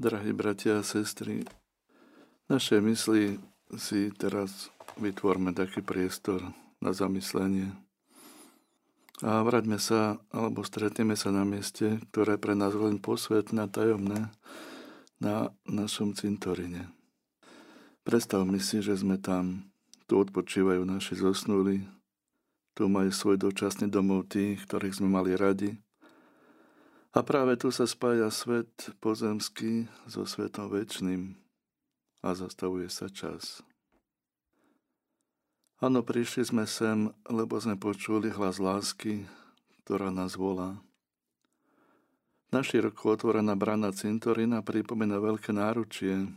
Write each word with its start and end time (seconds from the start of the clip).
Drahí 0.00 0.32
bratia 0.32 0.80
a 0.80 0.82
sestry, 0.82 1.44
naše 2.48 2.80
mysli 2.80 3.36
si 3.76 4.08
teraz 4.16 4.72
vytvorme 4.96 5.52
taký 5.52 5.84
priestor 5.84 6.40
na 6.80 6.96
zamyslenie. 6.96 7.68
A 9.20 9.44
vraťme 9.44 9.76
sa, 9.76 10.16
alebo 10.32 10.64
stretneme 10.64 11.20
sa 11.20 11.28
na 11.28 11.44
mieste, 11.44 12.00
ktoré 12.08 12.40
pre 12.40 12.56
nás 12.56 12.72
len 12.72 12.96
posvetné 12.96 13.60
a 13.60 13.68
tajomné 13.68 14.32
na 15.20 15.52
našom 15.68 16.16
cintorine. 16.16 16.88
Predstavme 18.00 18.56
si, 18.56 18.80
že 18.80 18.96
sme 18.96 19.20
tam, 19.20 19.68
tu 20.08 20.16
odpočívajú 20.16 20.80
naši 20.80 21.20
zosnuli, 21.20 21.84
tu 22.72 22.88
majú 22.88 23.12
svoj 23.12 23.36
dočasný 23.36 23.92
domov 23.92 24.32
tých, 24.32 24.64
ktorých 24.64 24.96
sme 24.96 25.12
mali 25.12 25.36
radi, 25.36 25.76
a 27.10 27.18
práve 27.26 27.58
tu 27.58 27.74
sa 27.74 27.90
spája 27.90 28.30
svet 28.30 28.70
pozemský 29.02 29.90
so 30.06 30.22
svetom 30.22 30.70
väčšným 30.70 31.34
a 32.22 32.28
zastavuje 32.38 32.86
sa 32.86 33.10
čas. 33.10 33.66
Áno, 35.80 36.04
prišli 36.04 36.44
sme 36.44 36.68
sem, 36.68 37.08
lebo 37.26 37.56
sme 37.56 37.74
počuli 37.74 38.28
hlas 38.28 38.60
lásky, 38.60 39.24
ktorá 39.82 40.12
nás 40.12 40.36
volá. 40.36 40.76
Na 42.52 42.60
široko 42.60 43.16
otvorená 43.16 43.56
brana 43.56 43.88
cintorína 43.88 44.60
pripomína 44.60 45.16
veľké 45.22 45.56
náručie, 45.56 46.28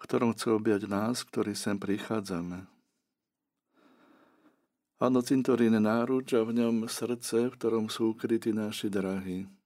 ktorom 0.00 0.32
chce 0.32 0.54
objať 0.54 0.88
nás, 0.88 1.26
ktorí 1.26 1.52
sem 1.52 1.76
prichádzame. 1.76 2.64
Áno, 4.98 5.18
cintorín 5.22 5.76
je 5.76 5.82
náruč 5.82 6.34
a 6.34 6.42
v 6.42 6.58
ňom 6.58 6.90
srdce, 6.90 7.52
v 7.52 7.54
ktorom 7.54 7.86
sú 7.92 8.16
ukrytí 8.16 8.50
naši 8.50 8.90
drahí. 8.90 9.57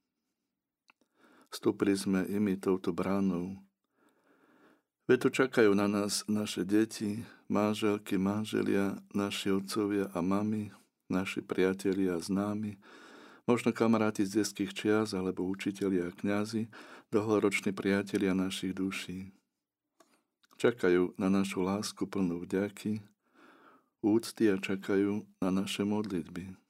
Vstúpili 1.53 1.93
sme 1.93 2.25
imi 2.33 2.57
touto 2.57 2.97
bránou. 2.97 3.61
Veď 5.05 5.29
tu 5.29 5.45
čakajú 5.45 5.77
na 5.77 5.85
nás 5.85 6.25
naše 6.25 6.65
deti, 6.65 7.21
manželky, 7.53 8.17
manželia, 8.17 8.97
naši 9.13 9.53
otcovia 9.53 10.09
a 10.17 10.25
mamy, 10.25 10.73
naši 11.13 11.45
priatelia 11.45 12.17
a 12.17 12.25
známi, 12.25 12.81
možno 13.45 13.77
kamaráti 13.77 14.25
z 14.25 14.41
detských 14.41 14.73
čias 14.73 15.13
alebo 15.13 15.45
učitelia 15.45 16.09
a 16.09 16.17
kňazi, 16.17 16.73
dlhoroční 17.13 17.77
priatelia 17.77 18.33
našich 18.33 18.73
duší. 18.73 19.29
Čakajú 20.57 21.19
na 21.21 21.29
našu 21.29 21.61
lásku 21.61 22.09
plnú 22.09 22.41
vďaky, 22.49 23.05
úcty 24.01 24.49
a 24.49 24.57
čakajú 24.57 25.27
na 25.43 25.51
naše 25.53 25.85
modlitby. 25.85 26.62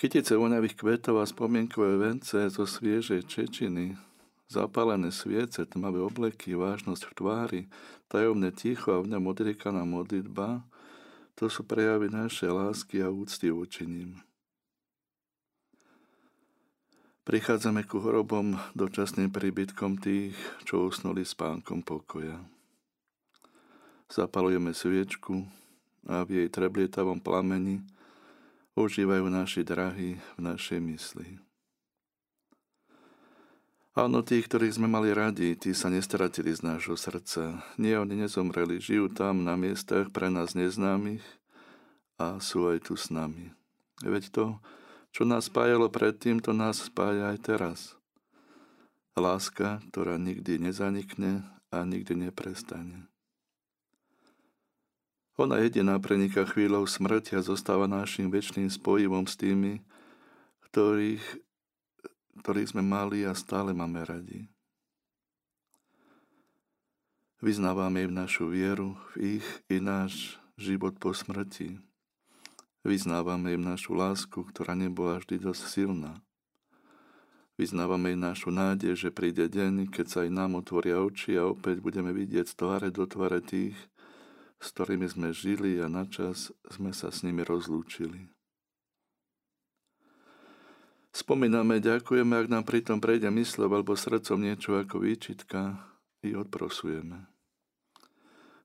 Kytice 0.00 0.32
voňavých 0.32 0.80
kvetov 0.80 1.20
a 1.20 1.28
spomienkové 1.28 2.00
vence 2.00 2.32
zo 2.48 2.64
sviežej 2.64 3.20
čečiny, 3.28 4.00
zapálené 4.48 5.12
sviece, 5.12 5.60
tmavé 5.68 6.00
obleky, 6.00 6.56
vážnosť 6.56 7.04
v 7.04 7.12
tvári, 7.12 7.62
tajomné 8.08 8.48
ticho 8.48 8.96
a 8.96 9.04
v 9.04 9.12
ňom 9.12 9.28
odriekaná 9.28 9.84
modlitba, 9.84 10.64
to 11.36 11.52
sú 11.52 11.68
prejavy 11.68 12.08
našej 12.08 12.48
lásky 12.48 13.04
a 13.04 13.12
úcty 13.12 13.52
voči 13.52 13.84
ním. 13.84 14.16
Prichádzame 17.28 17.84
ku 17.84 18.00
hrobom 18.00 18.56
dočasným 18.72 19.28
príbytkom 19.28 20.00
tých, 20.00 20.32
čo 20.64 20.88
usnuli 20.88 21.28
spánkom 21.28 21.84
pokoja. 21.84 22.40
Zapalujeme 24.08 24.72
sviečku 24.72 25.44
a 26.08 26.24
v 26.24 26.40
jej 26.40 26.48
treblietavom 26.48 27.20
plameni 27.20 27.84
užívajú 28.78 29.26
naši 29.26 29.66
drahí 29.66 30.18
v 30.36 30.38
našej 30.38 30.80
mysli. 30.82 31.28
Áno, 33.98 34.22
tí, 34.22 34.38
ktorých 34.38 34.78
sme 34.78 34.86
mali 34.86 35.10
radi, 35.10 35.58
tí 35.58 35.74
sa 35.74 35.90
nestratili 35.90 36.54
z 36.54 36.62
nášho 36.62 36.94
srdca. 36.94 37.66
Nie, 37.74 37.98
oni 37.98 38.22
nezomreli, 38.22 38.78
žijú 38.78 39.10
tam 39.10 39.42
na 39.42 39.58
miestach 39.58 40.14
pre 40.14 40.30
nás 40.30 40.54
neznámych 40.54 41.26
a 42.14 42.38
sú 42.38 42.70
aj 42.70 42.86
tu 42.86 42.94
s 42.94 43.10
nami. 43.10 43.50
Veď 44.06 44.30
to, 44.30 44.44
čo 45.10 45.26
nás 45.26 45.50
spájalo 45.50 45.90
predtým, 45.90 46.38
to 46.38 46.54
nás 46.54 46.86
spája 46.86 47.34
aj 47.34 47.38
teraz. 47.42 47.78
Láska, 49.18 49.82
ktorá 49.90 50.22
nikdy 50.22 50.62
nezanikne 50.62 51.42
a 51.74 51.82
nikdy 51.82 52.30
neprestane. 52.30 53.09
Ona 55.40 55.56
jediná 55.64 55.96
preniká 55.96 56.44
chvíľou 56.44 56.84
smrti 56.84 57.32
a 57.32 57.40
zostáva 57.40 57.88
našim 57.88 58.28
väčšným 58.28 58.68
spojivom 58.68 59.24
s 59.24 59.40
tými, 59.40 59.80
ktorých, 60.68 61.24
ktorých 62.44 62.76
sme 62.76 62.84
mali 62.84 63.24
a 63.24 63.32
stále 63.32 63.72
máme 63.72 64.04
radi. 64.04 64.52
Vyznávame 67.40 68.04
im 68.04 68.12
našu 68.12 68.52
vieru 68.52 69.00
v 69.16 69.40
ich 69.40 69.48
i 69.72 69.80
náš 69.80 70.36
život 70.60 71.00
po 71.00 71.16
smrti. 71.16 71.80
Vyznávame 72.84 73.56
im 73.56 73.64
našu 73.64 73.96
lásku, 73.96 74.44
ktorá 74.44 74.76
nebola 74.76 75.24
vždy 75.24 75.40
dosť 75.40 75.62
silná. 75.72 76.20
Vyznávame 77.56 78.12
im 78.12 78.20
našu 78.28 78.52
nádej, 78.52 78.92
že 78.92 79.08
príde 79.08 79.48
deň, 79.48 79.88
keď 79.88 80.04
sa 80.04 80.18
aj 80.28 80.36
nám 80.36 80.60
otvoria 80.60 81.00
oči 81.00 81.40
a 81.40 81.48
opäť 81.48 81.80
budeme 81.80 82.12
vidieť 82.12 82.44
z 82.44 82.54
tváre 82.60 82.88
do 82.92 83.08
tváre 83.08 83.40
tých, 83.40 83.80
s 84.60 84.76
ktorými 84.76 85.08
sme 85.08 85.32
žili 85.32 85.80
a 85.80 85.88
načas 85.88 86.52
sme 86.68 86.92
sa 86.92 87.08
s 87.08 87.24
nimi 87.24 87.40
rozlúčili. 87.42 88.28
Spomíname, 91.10 91.82
ďakujeme, 91.82 92.38
ak 92.38 92.46
nám 92.46 92.64
pritom 92.68 93.02
prejde 93.02 93.34
myslov 93.34 93.74
alebo 93.74 93.98
srdcom 93.98 94.38
niečo 94.38 94.78
ako 94.78 95.02
výčitka, 95.02 95.90
i 96.22 96.36
odprosujeme. 96.36 97.26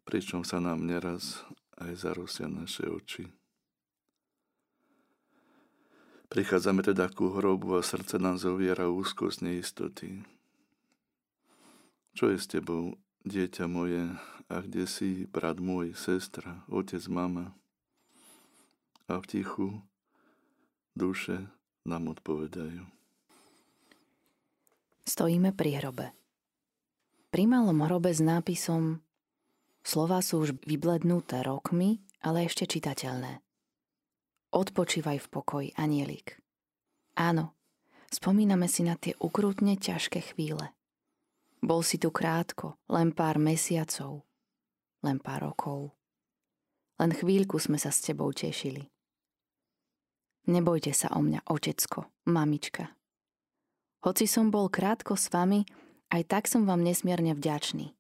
Pričom 0.06 0.46
sa 0.46 0.62
nám 0.62 0.86
neraz 0.86 1.42
aj 1.80 1.92
zarosia 1.98 2.46
naše 2.52 2.86
oči. 2.86 3.26
Prichádzame 6.30 6.84
teda 6.84 7.08
ku 7.10 7.32
hrobu 7.32 7.80
a 7.80 7.82
srdce 7.86 8.20
nám 8.20 8.36
zoviera 8.36 8.92
úzkosť 8.92 9.46
neistoty. 9.46 10.26
Čo 12.16 12.32
je 12.32 12.38
s 12.38 12.48
tebou, 12.50 13.00
dieťa 13.24 13.66
moje, 13.72 14.12
a 14.50 14.62
kde 14.62 14.86
si, 14.86 15.26
brat 15.30 15.58
môj, 15.58 15.98
sestra, 15.98 16.62
otec, 16.70 17.02
mama? 17.10 17.58
A 19.10 19.18
v 19.22 19.26
tichu 19.26 19.68
duše 20.94 21.50
nám 21.86 22.14
odpovedajú. 22.14 22.86
Stojíme 25.06 25.54
pri 25.54 25.78
hrobe. 25.78 26.08
Pri 27.30 27.46
malom 27.46 27.86
hrobe 27.86 28.10
s 28.10 28.22
nápisom 28.24 29.06
Slová 29.86 30.26
sú 30.26 30.42
už 30.42 30.58
vyblednuté 30.66 31.46
rokmi, 31.46 32.02
ale 32.26 32.50
ešte 32.50 32.66
čitateľné. 32.66 33.38
Odpočívaj 34.50 35.22
v 35.22 35.28
pokoji, 35.30 35.70
anielik. 35.78 36.42
Áno, 37.14 37.54
spomíname 38.10 38.66
si 38.66 38.82
na 38.82 38.98
tie 38.98 39.14
ukrutne 39.22 39.78
ťažké 39.78 40.34
chvíle. 40.34 40.74
Bol 41.62 41.86
si 41.86 42.02
tu 42.02 42.10
krátko, 42.10 42.82
len 42.90 43.14
pár 43.14 43.38
mesiacov, 43.38 44.26
len 45.04 45.20
pár 45.20 45.52
rokov. 45.52 45.92
Len 47.02 47.12
chvíľku 47.12 47.60
sme 47.60 47.76
sa 47.76 47.92
s 47.92 48.00
tebou 48.00 48.32
tešili. 48.32 48.88
Nebojte 50.46 50.94
sa 50.94 51.10
o 51.18 51.20
mňa, 51.20 51.50
otecko, 51.50 52.08
mamička. 52.30 52.94
Hoci 54.06 54.30
som 54.30 54.54
bol 54.54 54.70
krátko 54.70 55.18
s 55.18 55.34
vami, 55.34 55.66
aj 56.14 56.22
tak 56.30 56.44
som 56.46 56.70
vám 56.70 56.86
nesmierne 56.86 57.34
vďačný. 57.34 57.98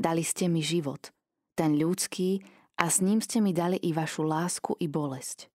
Dali 0.00 0.24
ste 0.24 0.48
mi 0.48 0.64
život, 0.64 1.12
ten 1.52 1.76
ľudský, 1.76 2.40
a 2.76 2.92
s 2.92 3.00
ním 3.00 3.24
ste 3.24 3.40
mi 3.40 3.56
dali 3.56 3.80
i 3.80 3.96
vašu 3.96 4.24
lásku 4.24 4.76
i 4.80 4.88
bolesť. 4.88 5.48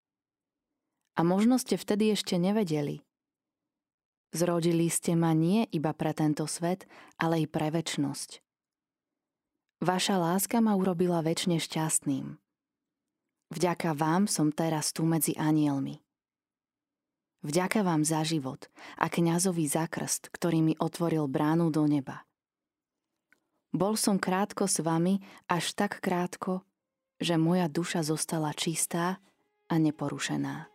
A 1.18 1.22
možno 1.22 1.62
ste 1.62 1.78
vtedy 1.78 2.10
ešte 2.13 2.42
nevedeli. 2.42 3.06
Zrodili 4.33 4.89
ste 4.89 5.13
ma 5.13 5.36
nie 5.38 5.68
iba 5.69 5.94
pre 5.94 6.16
tento 6.18 6.48
svet, 6.48 6.88
ale 7.22 7.44
i 7.44 7.45
pre 7.45 7.69
väčnosť. 7.69 8.42
Vaša 9.81 10.22
láska 10.22 10.62
ma 10.62 10.78
urobila 10.78 11.25
väčšine 11.25 11.57
šťastným. 11.57 12.38
Vďaka 13.50 13.98
vám 13.98 14.30
som 14.30 14.54
teraz 14.54 14.94
tu 14.94 15.04
medzi 15.04 15.33
anielmi. 15.33 15.98
Vďaka 17.42 17.81
vám 17.81 18.06
za 18.06 18.22
život 18.22 18.69
a 18.95 19.10
kňazový 19.10 19.66
zakrst, 19.66 20.30
ktorý 20.30 20.62
mi 20.62 20.74
otvoril 20.78 21.25
bránu 21.25 21.74
do 21.74 21.89
neba. 21.89 22.30
Bol 23.74 23.98
som 23.98 24.22
krátko 24.22 24.69
s 24.69 24.86
vami, 24.86 25.19
až 25.50 25.74
tak 25.74 25.98
krátko, 25.98 26.62
že 27.18 27.42
moja 27.42 27.66
duša 27.66 28.06
zostala 28.06 28.54
čistá 28.54 29.18
a 29.66 29.75
neporušená. 29.81 30.70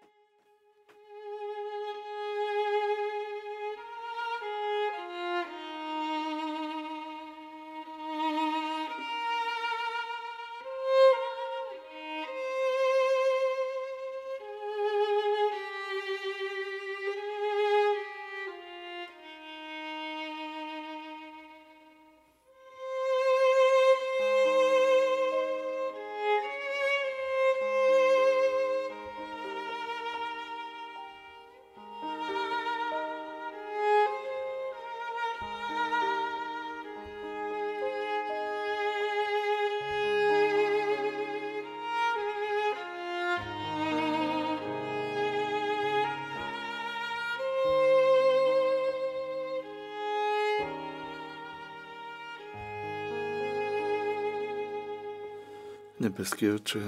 Nebeský 56.17 56.49
oče, 56.49 56.81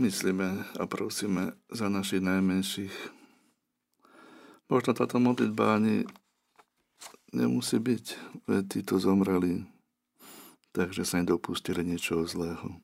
myslíme 0.00 0.64
a 0.80 0.88
prosíme 0.88 1.52
za 1.68 1.92
našich 1.92 2.24
najmenších. 2.24 2.96
Možno 4.72 4.96
táto 4.96 5.20
modlitba 5.20 5.76
ani 5.76 6.08
nemusí 7.36 7.76
byť, 7.76 8.04
veď 8.48 8.64
títo 8.64 8.96
zomreli, 8.96 9.68
takže 10.72 11.04
sa 11.04 11.20
nedopustili 11.20 11.84
niečoho 11.84 12.24
zlého. 12.24 12.80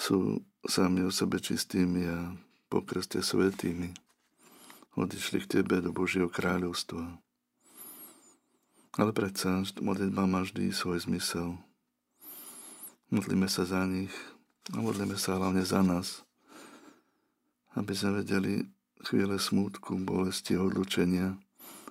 Sú 0.00 0.40
sami 0.64 1.04
o 1.04 1.12
sebe 1.12 1.44
čistými 1.44 2.08
a 2.08 2.32
po 2.72 2.80
krste 2.80 3.20
svetými. 3.20 3.92
Odišli 4.96 5.44
k 5.44 5.60
Tebe 5.60 5.84
do 5.84 5.92
Božieho 5.92 6.32
kráľovstva. 6.32 7.20
Ale 8.96 9.12
predsa 9.12 9.60
modlitba 9.84 10.24
má 10.24 10.40
vždy 10.40 10.72
svoj 10.72 11.04
zmysel. 11.04 11.60
Modlíme 13.14 13.46
sa 13.46 13.62
za 13.62 13.86
nich 13.86 14.10
a 14.74 14.82
modlíme 14.82 15.14
sa 15.14 15.38
hlavne 15.38 15.62
za 15.62 15.86
nás, 15.86 16.26
aby 17.78 17.94
sme 17.94 18.26
vedeli 18.26 18.66
chvíle 19.06 19.38
smútku, 19.38 19.94
bolesti 20.02 20.58
odlučenia 20.58 21.38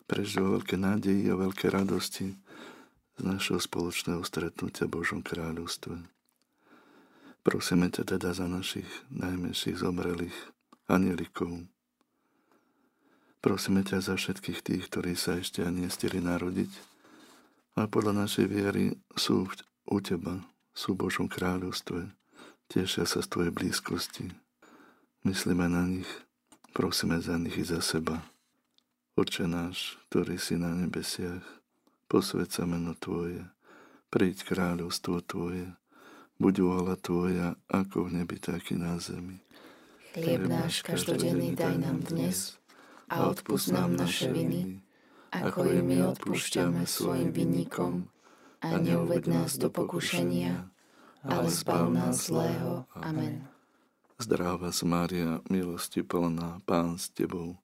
prežiť 0.03 0.43
o 0.43 0.59
veľké 0.59 0.75
nádeji 0.75 1.31
a 1.31 1.39
veľké 1.39 1.71
radosti 1.71 2.35
z 3.15 3.21
našeho 3.23 3.55
spoločného 3.55 4.19
stretnutia 4.27 4.83
Božom 4.91 5.23
kráľovstve. 5.23 5.95
Prosíme 7.39 7.87
ťa 7.87 8.19
teda 8.19 8.35
za 8.35 8.51
našich 8.51 8.91
najmenších 9.07 9.79
zomrelých 9.79 10.35
anielikov. 10.91 11.71
Prosíme 13.39 13.87
ťa 13.87 14.03
za 14.03 14.19
všetkých 14.19 14.59
tých, 14.59 14.83
ktorí 14.91 15.15
sa 15.15 15.39
ešte 15.39 15.63
ani 15.63 15.87
nestili 15.87 16.19
narodiť, 16.19 16.71
a 17.79 17.87
podľa 17.87 18.27
našej 18.27 18.45
viery 18.51 18.91
sú 19.15 19.47
u 19.87 19.97
Teba 20.03 20.52
sú 20.73 20.97
v 20.97 21.07
Božom 21.07 21.29
kráľovstve, 21.29 22.09
tešia 22.65 23.05
sa 23.05 23.21
z 23.21 23.29
Tvojej 23.29 23.53
blízkosti. 23.53 24.33
Myslíme 25.21 25.69
na 25.69 25.85
nich, 25.85 26.09
prosíme 26.73 27.21
za 27.21 27.37
nich 27.37 27.55
i 27.55 27.63
za 27.63 27.79
seba. 27.79 28.25
Oče 29.13 29.45
náš, 29.45 30.01
ktorý 30.09 30.41
si 30.41 30.57
na 30.57 30.73
nebesiach, 30.73 31.45
posved 32.09 32.49
sa 32.49 32.65
meno 32.65 32.97
Tvoje, 32.97 33.45
príď 34.09 34.41
kráľovstvo 34.49 35.21
Tvoje, 35.21 35.69
buď 36.41 36.53
vôľa 36.65 36.95
Tvoja, 36.97 37.47
ako 37.69 38.09
v 38.09 38.21
nebi, 38.21 38.41
tak 38.41 38.73
i 38.73 38.75
na 38.75 38.97
zemi. 38.97 39.37
Chlieb 40.17 40.49
náš 40.49 40.81
každodenný 40.81 41.53
daj 41.53 41.77
nám 41.77 42.01
dnes 42.05 42.57
a 43.09 43.29
odpúsť 43.29 43.73
nám 43.73 43.93
naše 43.93 44.33
viny, 44.33 44.81
ako 45.29 45.69
i 45.69 45.81
my 45.81 46.09
odpúšťame 46.13 46.85
svojim 46.85 47.29
vinníkom 47.29 48.12
a 48.63 48.79
neuved 48.79 49.27
nás 49.27 49.60
do 49.60 49.67
pokušenia, 49.67 50.72
ale 51.27 51.48
zbav 51.51 51.91
nás 51.91 52.32
zlého. 52.32 52.88
Amen. 52.96 53.48
Zdráva 54.15 54.72
z 54.72 54.88
Mária, 54.88 55.43
milosti 55.51 56.00
plná, 56.00 56.63
Pán 56.63 56.96
s 56.96 57.12
Tebou, 57.12 57.60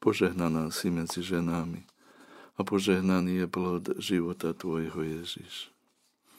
požehnaná 0.00 0.72
si 0.72 0.88
medzi 0.88 1.20
ženami 1.20 1.84
a 2.56 2.64
požehnaný 2.64 3.44
je 3.44 3.46
plod 3.46 3.84
života 4.00 4.56
Tvojho 4.56 5.04
Ježiš. 5.04 5.68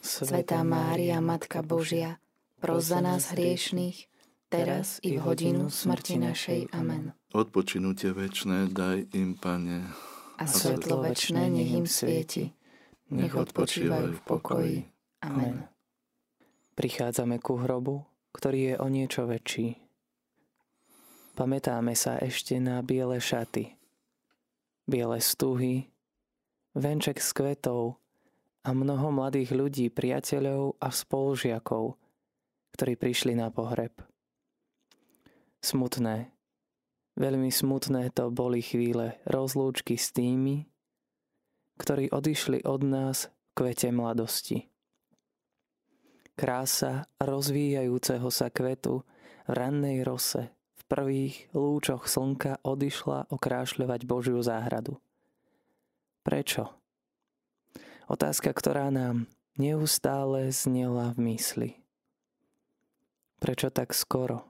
Svetá 0.02 0.64
Mária, 0.66 1.22
Matka 1.22 1.62
Božia, 1.62 2.18
pros 2.58 2.90
za 2.90 3.04
nás 3.04 3.30
hriešných, 3.36 4.08
teraz 4.50 4.98
i 5.06 5.16
v 5.16 5.24
hodinu 5.24 5.70
smrti 5.70 6.18
našej. 6.18 6.74
Amen. 6.74 7.14
Odpočinutie 7.36 8.16
večné 8.16 8.72
daj 8.74 9.12
im, 9.14 9.38
Pane, 9.38 9.86
A 10.40 10.48
svetlo 10.48 11.04
večné 11.04 11.52
nech 11.52 11.72
im 11.72 11.84
svieti, 11.84 12.56
nech 13.10 13.34
odpočívajú 13.34 14.16
v 14.16 14.22
pokoji. 14.24 14.78
Amen. 15.26 15.66
Prichádzame 16.78 17.44
ku 17.44 17.60
hrobu, 17.60 18.08
ktorý 18.32 18.60
je 18.72 18.76
o 18.80 18.88
niečo 18.88 19.28
väčší. 19.28 19.76
Pamätáme 21.36 21.96
sa 21.96 22.20
ešte 22.20 22.60
na 22.60 22.84
biele 22.84 23.20
šaty, 23.20 23.76
biele 24.88 25.20
stuhy, 25.24 25.88
venček 26.76 27.20
s 27.20 27.36
kvetov 27.36 28.00
a 28.64 28.76
mnoho 28.76 29.12
mladých 29.12 29.56
ľudí, 29.56 29.88
priateľov 29.90 30.78
a 30.78 30.88
spolužiakov, 30.92 31.96
ktorí 32.76 32.94
prišli 32.96 33.34
na 33.36 33.50
pohreb. 33.50 33.92
Smutné, 35.60 36.32
veľmi 37.20 37.52
smutné 37.52 38.16
to 38.16 38.32
boli 38.32 38.64
chvíle 38.64 39.20
rozlúčky 39.28 40.00
s 40.00 40.16
tými, 40.16 40.69
ktorí 41.80 42.12
odišli 42.12 42.68
od 42.68 42.84
nás 42.84 43.32
v 43.32 43.50
kvete 43.56 43.90
mladosti. 43.96 44.68
Krása 46.36 47.08
rozvíjajúceho 47.20 48.28
sa 48.32 48.52
kvetu 48.52 49.04
v 49.48 49.52
rannej 49.52 50.04
rose 50.04 50.52
v 50.52 50.82
prvých 50.88 51.48
lúčoch 51.56 52.08
slnka 52.08 52.60
odišla 52.64 53.32
okrášľovať 53.32 54.02
Božiu 54.08 54.40
záhradu. 54.44 55.00
Prečo? 56.24 56.72
Otázka, 58.12 58.52
ktorá 58.52 58.92
nám 58.92 59.28
neustále 59.60 60.52
znela 60.56 61.12
v 61.16 61.34
mysli. 61.34 61.70
Prečo 63.40 63.72
tak 63.72 63.96
skoro? 63.96 64.44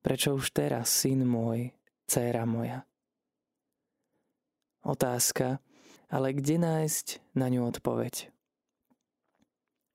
Prečo 0.00 0.36
už 0.36 0.54
teraz, 0.54 0.92
syn 0.92 1.26
môj, 1.26 1.72
dcéra 2.06 2.46
moja? 2.46 2.86
Otázka, 4.86 5.58
ale 6.06 6.34
kde 6.34 6.62
nájsť 6.62 7.34
na 7.34 7.50
ňu 7.50 7.66
odpoveď? 7.66 8.30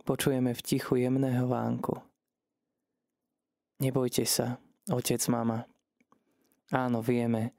Počujeme 0.03 0.51
v 0.51 0.62
tichu 0.65 0.98
jemného 0.98 1.46
vánku. 1.48 2.01
Nebojte 3.82 4.25
sa, 4.25 4.58
otec, 4.89 5.22
mama. 5.30 5.65
Áno, 6.74 7.01
vieme, 7.01 7.53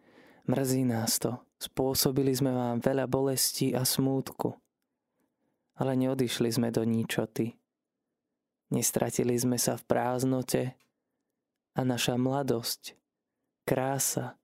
mrzí 0.47 0.83
nás 0.87 1.19
to. 1.19 1.39
Spôsobili 1.63 2.35
sme 2.35 2.51
vám 2.51 2.83
veľa 2.83 3.07
bolesti 3.07 3.71
a 3.75 3.87
smútku. 3.87 4.59
Ale 5.79 5.95
neodišli 5.95 6.51
sme 6.51 6.75
do 6.75 6.83
ničoty. 6.83 7.55
Nestratili 8.75 9.39
sme 9.39 9.61
sa 9.61 9.79
v 9.79 9.87
prázdnote 9.87 10.63
a 11.79 11.81
naša 11.87 12.19
mladosť, 12.19 12.99
krása 13.63 14.35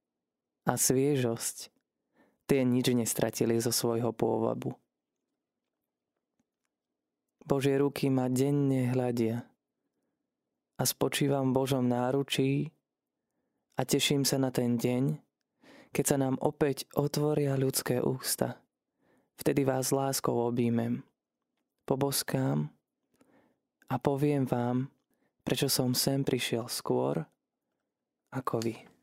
a 0.69 0.73
sviežosť 0.77 1.78
tie 2.49 2.65
nič 2.65 2.89
nestratili 2.97 3.61
zo 3.61 3.69
svojho 3.69 4.11
pôvabu. 4.17 4.73
Božie 7.45 7.77
ruky 7.81 8.09
ma 8.09 8.29
denne 8.29 8.89
hľadia 8.93 9.45
a 10.77 10.83
spočívam 10.85 11.53
v 11.53 11.57
Božom 11.57 11.85
náručí 11.85 12.73
a 13.77 13.85
teším 13.85 14.25
sa 14.25 14.37
na 14.41 14.49
ten 14.53 14.77
deň, 14.77 15.17
keď 15.93 16.05
sa 16.05 16.17
nám 16.21 16.37
opäť 16.45 16.89
otvoria 16.93 17.57
ľudské 17.57 18.01
ústa. 18.05 18.61
Vtedy 19.39 19.65
vás 19.65 19.95
láskou 19.95 20.35
objímem, 20.45 21.05
poboskám 21.89 22.69
a 23.89 23.95
poviem 23.97 24.45
vám, 24.45 24.93
prečo 25.41 25.73
som 25.73 25.97
sem 25.97 26.27
prišiel 26.27 26.69
skôr 26.69 27.25
ako 28.29 28.61
vy. 28.61 28.98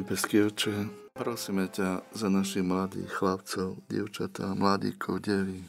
Nebeský 0.00 0.48
oče, 0.48 0.88
prosíme 1.12 1.68
ťa 1.68 2.00
za 2.16 2.32
našich 2.32 2.64
mladých 2.64 3.12
chlapcov, 3.20 3.84
dievčatá, 3.84 4.56
mladíkov, 4.56 5.20
devy, 5.20 5.60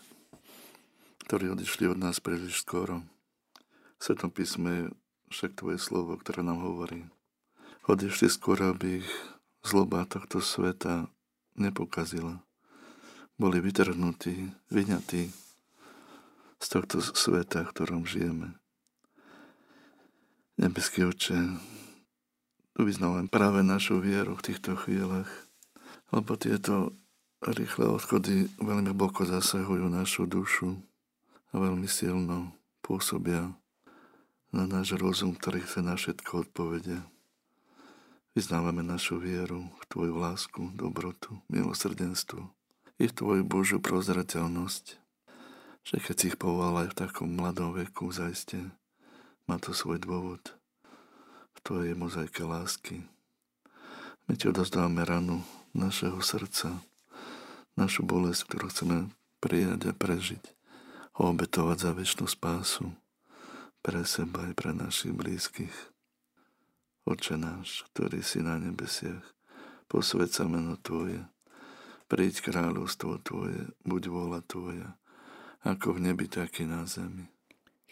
ktorí 1.27 1.51
odišli 1.51 1.91
od 1.91 1.99
nás 1.99 2.23
príliš 2.23 2.63
skoro. 2.63 3.03
V 3.99 4.01
Svetom 4.07 4.31
písme 4.31 4.95
však 5.35 5.59
tvoje 5.59 5.83
slovo, 5.83 6.15
ktoré 6.15 6.47
nám 6.47 6.63
hovorí. 6.63 7.11
Odišli 7.91 8.31
skoro, 8.31 8.71
aby 8.71 9.03
ich 9.03 9.09
zloba 9.67 10.07
tohto 10.07 10.39
sveta 10.39 11.11
nepokazila. 11.59 12.39
Boli 13.35 13.59
vytrhnutí, 13.59 14.47
vyňatí 14.71 15.27
z 16.55 16.67
tohto 16.71 17.03
sveta, 17.03 17.67
v 17.67 17.71
ktorom 17.75 18.07
žijeme. 18.07 18.55
Nebeský 20.55 21.03
oče, 21.03 21.35
vyznávam 22.79 23.27
práve 23.27 23.59
našu 23.65 23.99
vieru 23.99 24.39
v 24.39 24.45
týchto 24.51 24.79
chvíľach, 24.79 25.27
lebo 26.15 26.39
tieto 26.39 26.95
rýchle 27.43 27.89
odchody 27.91 28.47
veľmi 28.61 28.93
hlboko 28.93 29.27
zasahujú 29.27 29.91
našu 29.91 30.23
dušu 30.29 30.79
a 31.51 31.55
veľmi 31.59 31.89
silno 31.89 32.55
pôsobia 32.79 33.51
na 34.51 34.63
náš 34.67 34.95
rozum, 34.95 35.35
ktorý 35.35 35.63
chce 35.63 35.79
na 35.83 35.95
všetko 35.99 36.47
odpovede. 36.47 37.03
Vyznávame 38.31 38.83
našu 38.83 39.19
vieru 39.19 39.67
v 39.79 39.83
Tvoju 39.91 40.15
lásku, 40.15 40.71
dobrotu, 40.71 41.43
milosrdenstvo 41.51 42.47
i 42.95 43.11
v 43.11 43.15
Tvoju 43.15 43.43
Božiu 43.43 43.79
prozrateľnosť, 43.83 44.85
že 45.83 45.95
keď 45.99 46.15
si 46.15 46.25
ich 46.31 46.37
povolal 46.39 46.87
aj 46.87 46.95
v 46.95 46.99
takom 47.07 47.27
mladom 47.35 47.75
veku, 47.75 48.07
zaiste 48.15 48.71
má 49.43 49.59
to 49.59 49.75
svoj 49.75 49.99
dôvod– 49.99 50.39
Tvojej 51.59 51.91
mozaike 51.99 52.47
lásky. 52.47 53.03
My 54.31 54.39
Ti 54.39 54.55
odozdávame 54.55 55.03
ranu 55.03 55.43
našeho 55.75 56.23
srdca, 56.23 56.79
našu 57.75 58.07
bolesť, 58.07 58.47
ktorú 58.47 58.65
chceme 58.71 58.97
prijať 59.43 59.91
a 59.91 59.93
prežiť, 59.95 60.43
a 61.19 61.27
obetovať 61.27 61.77
za 61.83 61.91
väčšnú 61.91 62.25
spásu 62.31 62.95
pre 63.83 64.05
seba 64.07 64.47
aj 64.47 64.53
pre 64.55 64.71
našich 64.71 65.11
blízkych. 65.11 65.73
Oče 67.03 67.35
náš, 67.35 67.83
ktorý 67.91 68.21
si 68.21 68.45
na 68.45 68.61
nebesiach, 68.61 69.25
posved 69.89 70.29
sa 70.29 70.45
meno 70.45 70.77
Tvoje, 70.77 71.25
príď 72.05 72.45
kráľovstvo 72.45 73.19
Tvoje, 73.25 73.73
buď 73.81 74.01
vôľa 74.07 74.41
Tvoja, 74.45 74.95
ako 75.65 75.97
v 75.97 76.09
nebi, 76.09 76.29
tak 76.29 76.61
i 76.61 76.65
na 76.69 76.85
zemi. 76.85 77.25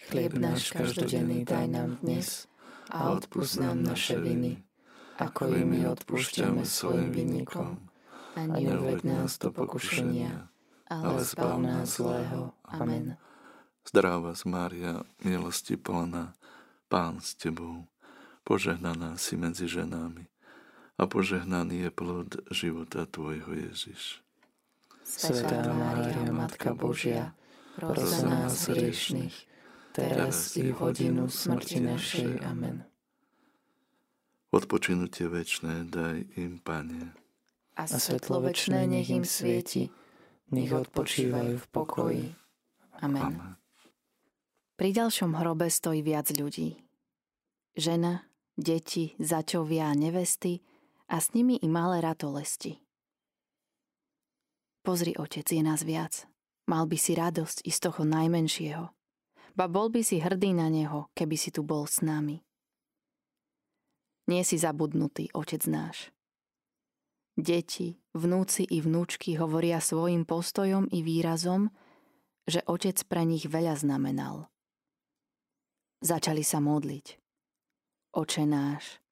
Chlieb 0.07 0.37
náš 0.39 0.71
každodenný 0.71 1.43
daj 1.43 1.67
nám 1.67 1.99
dnes 1.99 2.47
a 2.89 3.13
odpúsť 3.13 3.53
nám 3.61 3.85
naše 3.85 4.17
viny, 4.17 4.65
ako 5.21 5.53
i 5.53 5.61
my 5.61 5.85
odpúšťame 5.93 6.65
svojim 6.65 7.13
vinníkom. 7.13 7.77
A 8.33 8.45
neuved 8.45 9.05
nás 9.05 9.37
do 9.37 9.53
pokušenia, 9.53 10.49
ale 10.89 11.21
zbav 11.21 11.61
nás 11.61 12.01
zlého. 12.01 12.57
Amen. 12.65 13.17
Zdravá 13.85 14.37
z 14.37 14.43
Mária, 14.45 14.93
milosti 15.25 15.77
plná, 15.77 16.33
Pán 16.89 17.21
s 17.21 17.37
Tebou, 17.37 17.85
požehnaná 18.45 19.17
si 19.17 19.37
medzi 19.37 19.69
ženami 19.69 20.25
a 20.97 21.05
požehnaný 21.05 21.87
je 21.87 21.91
plod 21.93 22.29
života 22.49 23.05
Tvojho 23.05 23.53
Ježiš. 23.53 24.25
Svetá 25.05 25.65
Mária, 25.73 26.21
Matka 26.29 26.77
Božia, 26.77 27.33
pros 27.77 28.19
za 28.19 28.29
nás 28.29 28.69
hriešných, 28.69 29.48
teraz 29.99 30.55
i 30.55 30.71
v 30.71 30.77
hodinu 30.79 31.27
smrti 31.27 31.83
našej. 31.83 32.41
Amen. 32.47 32.87
Odpočinutie 34.49 35.29
večné 35.29 35.85
daj 35.85 36.25
im, 36.39 36.57
Pane. 36.63 37.13
A 37.77 37.85
svetlo 37.85 38.41
večné 38.41 38.89
nech 38.89 39.07
im 39.13 39.27
svieti, 39.27 39.93
nech 40.49 40.73
odpočívajú 40.73 41.53
v 41.61 41.67
pokoji. 41.69 42.25
Amen. 42.99 43.23
Amen. 43.23 43.53
Pri 44.79 44.89
ďalšom 44.95 45.35
hrobe 45.37 45.67
stojí 45.67 45.99
viac 45.99 46.31
ľudí. 46.31 46.79
Žena, 47.75 48.23
deti, 48.55 49.13
začovia 49.19 49.91
a 49.91 49.95
nevesty 49.95 50.63
a 51.07 51.19
s 51.19 51.35
nimi 51.35 51.59
i 51.59 51.67
malé 51.67 51.99
ratolesti. 51.99 52.79
Pozri, 54.81 55.13
otec, 55.19 55.45
je 55.45 55.61
nás 55.61 55.83
viac. 55.83 56.25
Mal 56.65 56.87
by 56.87 56.97
si 56.97 57.13
radosť 57.13 57.67
i 57.67 57.71
z 57.71 57.79
toho 57.85 58.01
najmenšieho. 58.07 58.89
Ba 59.59 59.67
bol 59.67 59.91
by 59.91 59.99
si 59.99 60.23
hrdý 60.23 60.55
na 60.55 60.71
neho, 60.71 61.11
keby 61.11 61.35
si 61.35 61.51
tu 61.51 61.67
bol 61.67 61.83
s 61.83 61.99
nami. 61.99 62.39
Nie 64.31 64.47
si 64.47 64.55
zabudnutý, 64.55 65.35
otec 65.35 65.59
náš. 65.67 66.15
Deti, 67.35 67.99
vnúci 68.15 68.63
i 68.63 68.79
vnúčky 68.79 69.35
hovoria 69.35 69.83
svojim 69.83 70.23
postojom 70.23 70.87
i 70.95 71.03
výrazom, 71.03 71.75
že 72.47 72.63
otec 72.71 73.03
pre 73.11 73.27
nich 73.27 73.51
veľa 73.51 73.75
znamenal. 73.75 74.47
Začali 75.99 76.39
sa 76.39 76.63
modliť. 76.63 77.19
Oče 78.15 78.47
náš. 78.47 79.03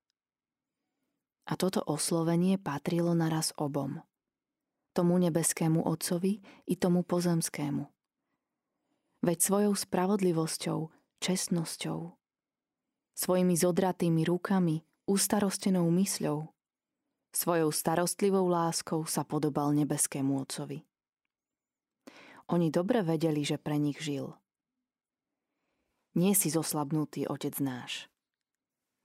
A 1.51 1.60
toto 1.60 1.84
oslovenie 1.84 2.56
patrilo 2.56 3.12
naraz 3.12 3.51
obom. 3.60 4.00
Tomu 4.96 5.20
nebeskému 5.20 5.84
Otcovi 5.84 6.39
i 6.72 6.74
tomu 6.80 7.04
pozemskému. 7.04 7.97
Veď 9.27 9.43
svojou 9.43 9.75
spravodlivosťou, 9.75 10.88
čestnosťou, 11.19 12.15
svojimi 13.12 13.60
zodratými 13.60 14.24
rukami, 14.24 14.88
ustarostenou 15.03 15.91
mysľou, 15.91 16.48
svojou 17.36 17.69
starostlivou 17.75 18.48
láskou 18.48 19.03
sa 19.03 19.27
podobal 19.27 19.75
nebeskému 19.75 20.31
Otcovi. 20.39 20.88
Oni 22.55 22.72
dobre 22.72 23.03
vedeli, 23.03 23.43
že 23.43 23.60
pre 23.60 23.75
nich 23.75 23.99
žil– 23.99 24.32
nie 26.17 26.34
si 26.34 26.49
zoslabnutý, 26.49 27.30
Otec 27.30 27.54
náš. 27.62 28.10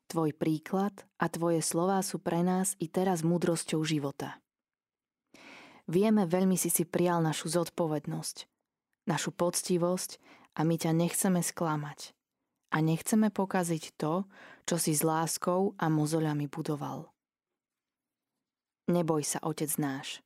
Tvoj 0.08 0.32
príklad 0.32 0.96
a 1.20 1.28
tvoje 1.28 1.60
slová 1.60 2.00
sú 2.00 2.16
pre 2.16 2.40
nás 2.40 2.72
i 2.80 2.88
teraz 2.88 3.20
múdrosťou 3.20 3.84
života. 3.84 4.40
Vieme, 5.84 6.24
veľmi 6.24 6.56
si 6.56 6.72
si 6.72 6.88
prijal 6.88 7.20
našu 7.20 7.52
zodpovednosť, 7.52 8.48
našu 9.08 9.34
poctivosť 9.34 10.20
a 10.58 10.66
my 10.66 10.76
ťa 10.78 10.92
nechceme 10.94 11.40
sklamať. 11.40 12.14
A 12.72 12.80
nechceme 12.80 13.28
pokaziť 13.28 14.00
to, 14.00 14.24
čo 14.64 14.76
si 14.80 14.96
s 14.96 15.04
láskou 15.04 15.76
a 15.76 15.92
mozoľami 15.92 16.48
budoval. 16.48 17.12
Neboj 18.88 19.22
sa, 19.22 19.38
Otec 19.44 19.68
náš. 19.76 20.24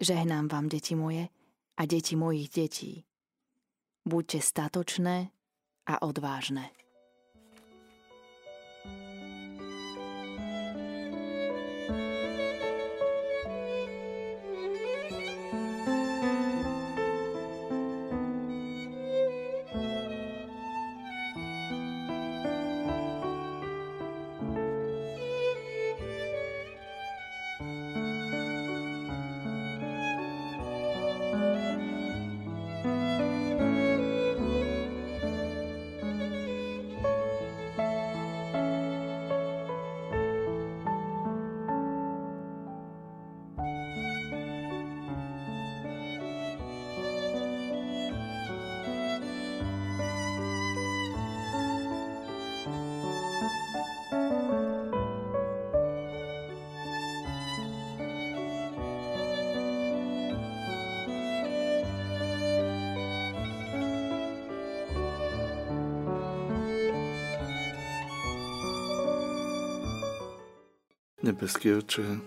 Žehnám 0.00 0.48
vám, 0.48 0.68
deti 0.68 0.92
moje, 0.92 1.32
a 1.80 1.82
deti 1.88 2.16
mojich 2.16 2.52
detí. 2.52 3.08
Buďte 4.04 4.40
statočné 4.40 5.32
a 5.88 5.94
odvážne. 6.04 6.72
Nebeský 71.30 71.78
oče, 71.78 72.18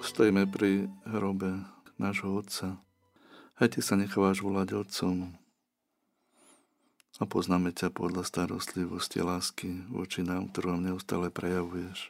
stojíme 0.00 0.48
pri 0.48 0.88
hrobe 1.04 1.68
nášho 2.00 2.32
Otca. 2.32 2.80
Aj 3.60 3.68
Ty 3.68 3.84
sa 3.84 4.00
nechávaš 4.00 4.40
volať 4.40 4.72
Otcom 4.80 5.28
a 7.20 7.24
poznáme 7.28 7.76
ťa 7.76 7.92
podľa 7.92 8.24
starostlivosti 8.24 9.20
lásky 9.20 9.84
voči 9.92 10.24
nám, 10.24 10.48
ktorú 10.48 10.72
nám 10.72 10.96
neustále 10.96 11.28
prejavuješ. 11.28 12.08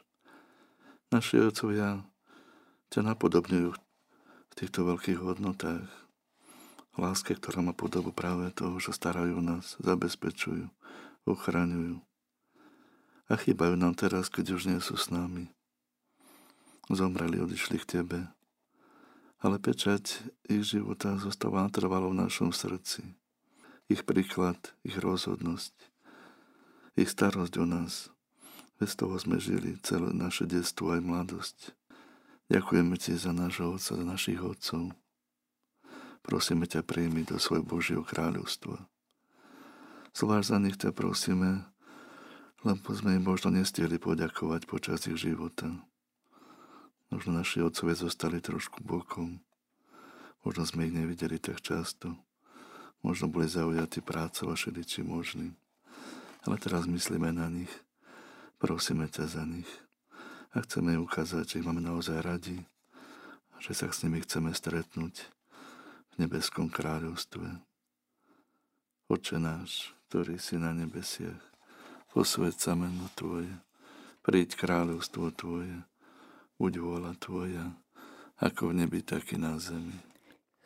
Naši 1.11 1.43
otcovia 1.43 2.07
ťa 2.95 3.11
napodobňujú 3.11 3.75
v 3.75 4.53
týchto 4.55 4.87
veľkých 4.87 5.19
hodnotách. 5.19 5.91
Láske, 6.95 7.35
ktorá 7.35 7.59
má 7.59 7.75
podobu 7.75 8.15
práve 8.15 8.47
toho, 8.55 8.79
že 8.79 8.95
starajú 8.95 9.43
nás, 9.43 9.75
zabezpečujú, 9.83 10.71
ochraňujú 11.27 11.99
a 13.31 13.39
chýbajú 13.39 13.79
nám 13.79 13.95
teraz, 13.95 14.27
keď 14.27 14.59
už 14.59 14.67
nie 14.67 14.79
sú 14.83 14.99
s 14.99 15.07
nami. 15.07 15.47
Zomreli, 16.91 17.39
odišli 17.39 17.79
k 17.79 18.03
Tebe, 18.03 18.27
ale 19.39 19.55
pečať 19.55 20.19
ich 20.51 20.67
života 20.67 21.15
zostáva 21.15 21.63
natrvalo 21.63 22.11
v 22.11 22.27
našom 22.27 22.51
srdci. 22.51 23.07
Ich 23.87 24.03
príklad, 24.03 24.59
ich 24.83 24.99
rozhodnosť, 24.99 25.71
ich 26.99 27.07
starosť 27.07 27.55
o 27.63 27.65
nás. 27.65 28.11
Bez 28.75 28.99
toho 28.99 29.15
sme 29.15 29.39
žili 29.39 29.79
celé 29.79 30.11
naše 30.11 30.43
detstvo 30.43 30.91
aj 30.91 30.99
mladosť. 30.99 31.71
Ďakujeme 32.51 32.99
Ti 32.99 33.15
za 33.15 33.31
nášho 33.31 33.79
Otca, 33.79 33.95
za 33.95 34.03
našich 34.03 34.43
Otcov. 34.43 34.91
Prosíme 36.19 36.67
ťa, 36.67 36.83
príjmi 36.83 37.23
do 37.23 37.39
svojho 37.39 37.63
Božieho 37.63 38.03
kráľovstva. 38.03 38.75
Zvlášť 40.11 40.47
za 40.51 40.57
nich 40.59 40.75
ťa 40.75 40.91
prosíme, 40.91 41.70
lebo 42.61 42.93
sme 42.93 43.17
im 43.17 43.25
možno 43.25 43.49
nestihli 43.49 43.97
poďakovať 43.97 44.69
počas 44.69 45.09
ich 45.09 45.17
života. 45.17 45.81
Možno 47.09 47.35
naši 47.35 47.65
otcovia 47.65 47.97
zostali 47.97 48.37
trošku 48.37 48.85
bokom. 48.85 49.41
Možno 50.45 50.63
sme 50.69 50.87
ich 50.87 50.93
nevideli 50.93 51.41
tak 51.41 51.59
často. 51.59 52.13
Možno 53.01 53.27
boli 53.33 53.49
zaujatí 53.49 54.05
prácou 54.05 54.53
a 54.53 54.55
všeličím 54.55 55.09
možným. 55.09 55.57
Ale 56.45 56.61
teraz 56.61 56.85
myslíme 56.85 57.33
na 57.33 57.49
nich. 57.49 57.69
Prosíme 58.61 59.09
ťa 59.09 59.25
za 59.25 59.43
nich. 59.43 59.69
A 60.53 60.61
chceme 60.61 60.93
im 60.93 61.05
ukázať, 61.05 61.45
že 61.45 61.57
ich 61.61 61.67
máme 61.67 61.81
naozaj 61.81 62.21
radi. 62.21 62.61
A 63.53 63.57
že 63.57 63.73
sa 63.73 63.89
s 63.89 64.05
nimi 64.05 64.21
chceme 64.21 64.53
stretnúť 64.53 65.17
v 66.13 66.15
nebeskom 66.21 66.69
kráľovstve. 66.69 67.57
Oče 69.09 69.37
náš, 69.41 69.91
ktorý 70.07 70.37
si 70.37 70.55
na 70.61 70.71
nebesiach, 70.71 71.50
posved 72.11 72.59
sa 72.59 72.75
meno 72.75 73.07
Tvoje, 73.15 73.51
príď 74.19 74.59
kráľovstvo 74.59 75.31
Tvoje, 75.31 75.87
buď 76.59 76.73
vôľa 76.83 77.13
Tvoja, 77.15 77.71
ako 78.43 78.75
v 78.75 78.83
nebi, 78.83 78.99
tak 78.99 79.31
i 79.31 79.39
na 79.39 79.55
zemi. 79.55 79.95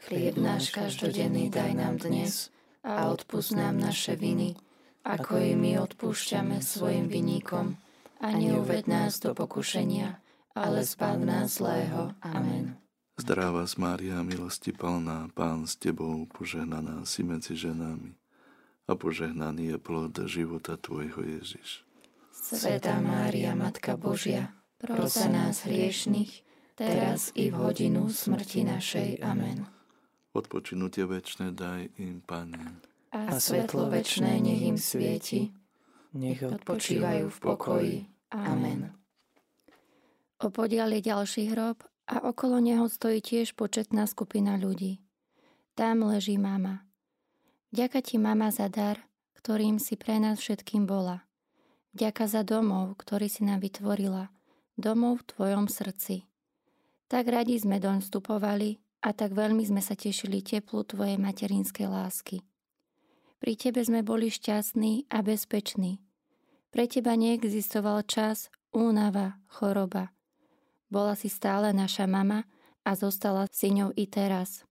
Chlieb 0.10 0.42
náš 0.42 0.74
každodenný 0.74 1.54
daj 1.54 1.72
nám 1.78 2.02
dnes 2.02 2.50
a 2.82 3.10
odpúsť 3.14 3.52
nám 3.58 3.78
naše 3.78 4.18
viny, 4.18 4.58
ako 5.06 5.38
i 5.38 5.54
my 5.54 5.78
odpúšťame 5.86 6.62
svojim 6.66 7.06
vinníkom. 7.06 7.78
A 8.26 8.34
neuved 8.34 8.90
nás 8.90 9.22
do 9.22 9.38
pokušenia, 9.38 10.18
ale 10.58 10.82
zbav 10.82 11.22
nás 11.22 11.62
zlého. 11.62 12.16
Amen. 12.26 12.80
Zdravá 13.22 13.68
Mária, 13.78 14.24
milosti 14.26 14.74
plná, 14.74 15.30
Pán 15.36 15.70
s 15.70 15.78
Tebou, 15.78 16.26
požehnaná 16.32 17.06
si 17.06 17.22
medzi 17.22 17.54
ženami 17.54 18.18
a 18.86 18.94
požehnaný 18.94 19.74
je 19.74 19.78
plod 19.82 20.14
života 20.30 20.78
Tvojho 20.78 21.26
Ježiš. 21.26 21.82
Sveta 22.32 23.02
Mária, 23.02 23.58
Matka 23.58 23.98
Božia, 23.98 24.54
pros 24.78 25.18
za 25.18 25.26
nás 25.26 25.66
hriešných, 25.66 26.46
teraz 26.78 27.34
i 27.34 27.50
v 27.50 27.58
hodinu 27.58 28.06
smrti 28.14 28.62
našej. 28.62 29.26
Amen. 29.26 29.66
Odpočinutie 30.36 31.10
večné 31.10 31.56
daj 31.58 31.90
im, 31.98 32.22
Pane. 32.22 32.78
A 33.16 33.40
svetlo 33.42 33.90
večné 33.90 34.38
nech 34.38 34.62
im 34.62 34.78
svieti, 34.78 35.50
nech 36.14 36.44
odpočívajú 36.44 37.32
v 37.32 37.38
pokoji. 37.42 37.96
Amen. 38.36 38.94
Opodial 40.38 40.92
je 41.00 41.02
ďalší 41.02 41.50
hrob 41.56 41.82
a 42.06 42.22
okolo 42.28 42.62
neho 42.62 42.86
stojí 42.86 43.24
tiež 43.24 43.58
početná 43.58 44.06
skupina 44.06 44.60
ľudí. 44.60 45.02
Tam 45.74 46.06
leží 46.06 46.38
mama. 46.38 46.85
Ďaká 47.76 48.00
ti, 48.00 48.16
mama, 48.16 48.56
za 48.56 48.72
dar, 48.72 49.04
ktorým 49.36 49.84
si 49.84 50.00
pre 50.00 50.16
nás 50.16 50.40
všetkým 50.40 50.88
bola. 50.88 51.28
Ďaká 51.92 52.24
za 52.24 52.48
domov, 52.48 52.96
ktorý 53.04 53.28
si 53.28 53.44
nám 53.44 53.68
vytvorila, 53.68 54.32
domov 54.80 55.20
v 55.20 55.28
tvojom 55.36 55.68
srdci. 55.68 56.24
Tak 57.12 57.28
radi 57.28 57.60
sme 57.60 57.84
doň 57.84 58.00
vstupovali 58.00 58.80
a 59.04 59.12
tak 59.12 59.36
veľmi 59.36 59.60
sme 59.68 59.84
sa 59.84 59.92
tešili 59.92 60.40
teplu 60.40 60.88
tvojej 60.88 61.20
materinskej 61.20 61.88
lásky. 61.92 62.48
Pri 63.44 63.54
tebe 63.60 63.84
sme 63.84 64.08
boli 64.08 64.32
šťastní 64.32 65.12
a 65.12 65.20
bezpeční. 65.20 66.00
Pre 66.72 66.88
teba 66.88 67.20
neexistoval 67.20 68.08
čas, 68.08 68.48
únava, 68.72 69.36
choroba. 69.52 70.16
Bola 70.88 71.20
si 71.20 71.28
stále 71.28 71.76
naša 71.76 72.08
mama 72.08 72.48
a 72.88 72.96
zostala 72.96 73.52
si 73.52 73.76
ňou 73.76 73.92
i 74.00 74.08
teraz. 74.08 74.65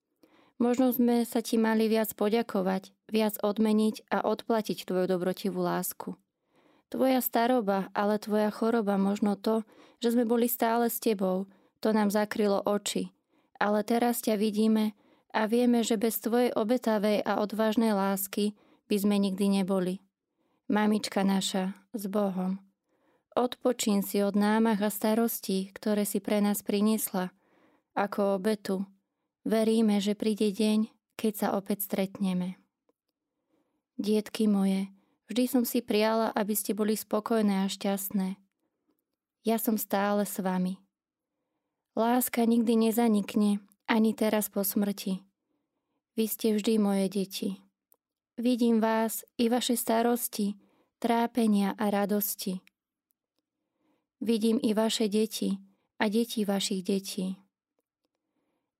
Možno 0.64 0.96
sme 0.96 1.28
sa 1.28 1.44
ti 1.44 1.60
mali 1.60 1.92
viac 1.92 2.16
poďakovať, 2.16 2.96
viac 3.12 3.36
odmeniť 3.44 4.08
a 4.08 4.24
odplatiť 4.24 4.88
tvoju 4.88 5.04
dobrotivú 5.12 5.60
lásku. 5.60 6.16
Tvoja 6.88 7.20
staroba, 7.20 7.92
ale 7.92 8.16
tvoja 8.16 8.48
choroba, 8.48 8.96
možno 8.96 9.36
to, 9.36 9.68
že 10.00 10.16
sme 10.16 10.24
boli 10.24 10.48
stále 10.48 10.88
s 10.88 11.04
tebou, 11.04 11.44
to 11.84 11.92
nám 11.92 12.08
zakrylo 12.08 12.64
oči. 12.64 13.12
Ale 13.60 13.84
teraz 13.84 14.24
ťa 14.24 14.40
vidíme 14.40 14.96
a 15.36 15.44
vieme, 15.44 15.84
že 15.84 16.00
bez 16.00 16.16
tvojej 16.24 16.48
obetavej 16.56 17.20
a 17.28 17.44
odvážnej 17.44 17.92
lásky 17.92 18.56
by 18.88 18.96
sme 18.96 19.20
nikdy 19.20 19.60
neboli. 19.60 20.00
Mamička 20.72 21.28
naša, 21.28 21.76
s 21.92 22.08
Bohom. 22.08 22.56
Odpočín 23.36 24.00
si 24.00 24.24
od 24.24 24.32
námach 24.32 24.80
a 24.80 24.88
starostí, 24.88 25.76
ktoré 25.76 26.08
si 26.08 26.24
pre 26.24 26.40
nás 26.40 26.64
priniesla, 26.64 27.36
ako 27.92 28.40
obetu, 28.40 28.88
Veríme, 29.44 30.00
že 30.00 30.16
príde 30.16 30.48
deň, 30.48 30.88
keď 31.20 31.32
sa 31.36 31.48
opäť 31.52 31.84
stretneme. 31.84 32.56
Dietky 34.00 34.48
moje, 34.48 34.88
vždy 35.28 35.44
som 35.44 35.62
si 35.68 35.84
prijala, 35.84 36.32
aby 36.32 36.56
ste 36.56 36.72
boli 36.72 36.96
spokojné 36.96 37.62
a 37.62 37.68
šťastné. 37.68 38.40
Ja 39.44 39.60
som 39.60 39.76
stále 39.76 40.24
s 40.24 40.40
vami. 40.40 40.80
Láska 41.92 42.48
nikdy 42.48 42.88
nezanikne, 42.88 43.60
ani 43.84 44.16
teraz 44.16 44.48
po 44.48 44.64
smrti. 44.64 45.20
Vy 46.16 46.24
ste 46.24 46.56
vždy 46.56 46.80
moje 46.80 47.06
deti. 47.12 47.60
Vidím 48.40 48.80
vás 48.80 49.28
i 49.36 49.52
vaše 49.52 49.76
starosti, 49.76 50.56
trápenia 50.98 51.76
a 51.76 51.92
radosti. 51.92 52.64
Vidím 54.24 54.56
i 54.64 54.72
vaše 54.72 55.06
deti 55.06 55.60
a 56.00 56.08
deti 56.08 56.48
vašich 56.48 56.80
detí. 56.80 57.43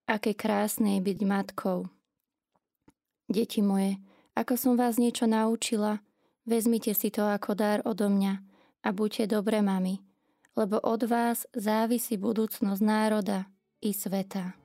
Aké 0.05 0.37
krásne 0.37 0.99
je 0.99 1.01
byť 1.01 1.19
matkou. 1.25 1.89
Deti 3.25 3.65
moje, 3.65 3.97
ako 4.37 4.53
som 4.61 4.75
vás 4.77 5.01
niečo 5.01 5.25
naučila, 5.25 6.05
vezmite 6.45 6.93
si 6.93 7.09
to 7.09 7.25
ako 7.25 7.57
dar 7.57 7.81
odo 7.89 8.13
mňa 8.13 8.35
a 8.85 8.89
buďte 8.93 9.33
dobré 9.33 9.65
mami, 9.65 10.05
lebo 10.61 10.77
od 10.85 11.09
vás 11.09 11.49
závisí 11.57 12.21
budúcnosť 12.21 12.83
národa 12.85 13.49
i 13.81 13.97
sveta. 13.97 14.64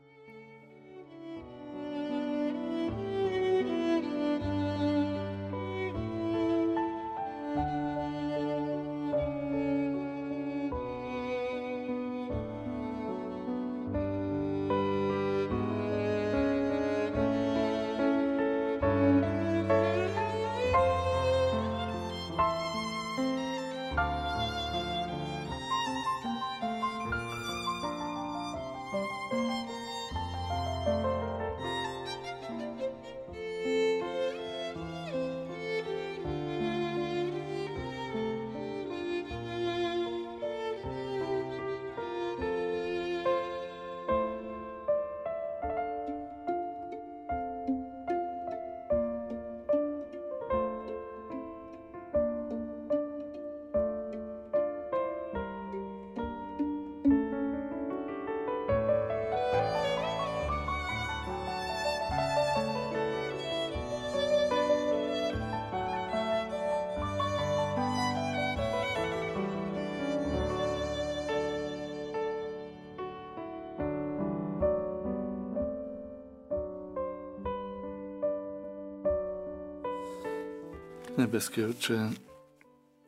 Nebeský 81.20 81.68
oče, 81.68 82.16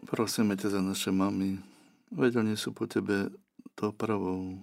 prosíme 0.03 0.59
ťa 0.59 0.75
za 0.75 0.81
naše 0.83 1.15
mamy, 1.15 1.63
veď 2.11 2.43
oni 2.43 2.59
sú 2.59 2.75
po 2.75 2.83
tebe 2.83 3.31
to 3.79 3.95
prvou 3.95 4.59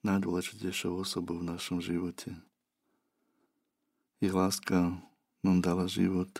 najdôležitejšou 0.00 1.04
osobou 1.04 1.36
v 1.36 1.52
našom 1.52 1.84
živote. 1.84 2.32
Ich 4.24 4.32
láska 4.32 4.96
nám 5.44 5.60
dala 5.60 5.84
život. 5.84 6.32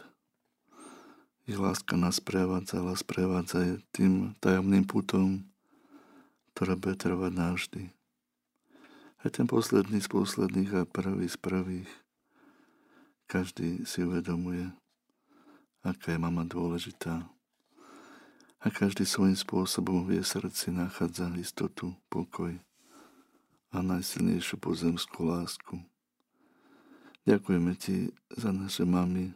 Ich 1.45 1.61
láska 1.61 2.01
nás 2.01 2.16
prevádzala, 2.16 2.97
sprevádza 2.97 3.77
tým 3.92 4.33
tajomným 4.40 4.88
putom, 4.88 5.45
ktoré 6.57 6.81
bude 6.81 6.97
trvať 6.97 7.33
navždy. 7.37 7.83
Aj 9.21 9.29
ten 9.29 9.45
posledný 9.45 10.01
z 10.01 10.09
posledných 10.09 10.81
a 10.81 10.88
prvý 10.88 11.29
z 11.29 11.37
prvých. 11.37 11.92
Každý 13.29 13.85
si 13.85 14.01
uvedomuje, 14.01 14.73
aká 15.83 16.14
je 16.14 16.18
mama 16.18 16.47
dôležitá. 16.47 17.27
A 18.62 18.66
každý 18.71 19.03
svojím 19.03 19.35
spôsobom 19.35 20.07
v 20.07 20.23
jej 20.23 20.27
srdci 20.27 20.71
nachádza 20.71 21.27
istotu, 21.35 21.99
pokoj 22.07 22.55
a 23.75 23.79
najsilnejšiu 23.83 24.62
pozemskú 24.62 25.27
lásku. 25.27 25.83
Ďakujeme 27.27 27.75
ti 27.75 28.14
za 28.31 28.55
naše 28.55 28.87
mamy, 28.87 29.35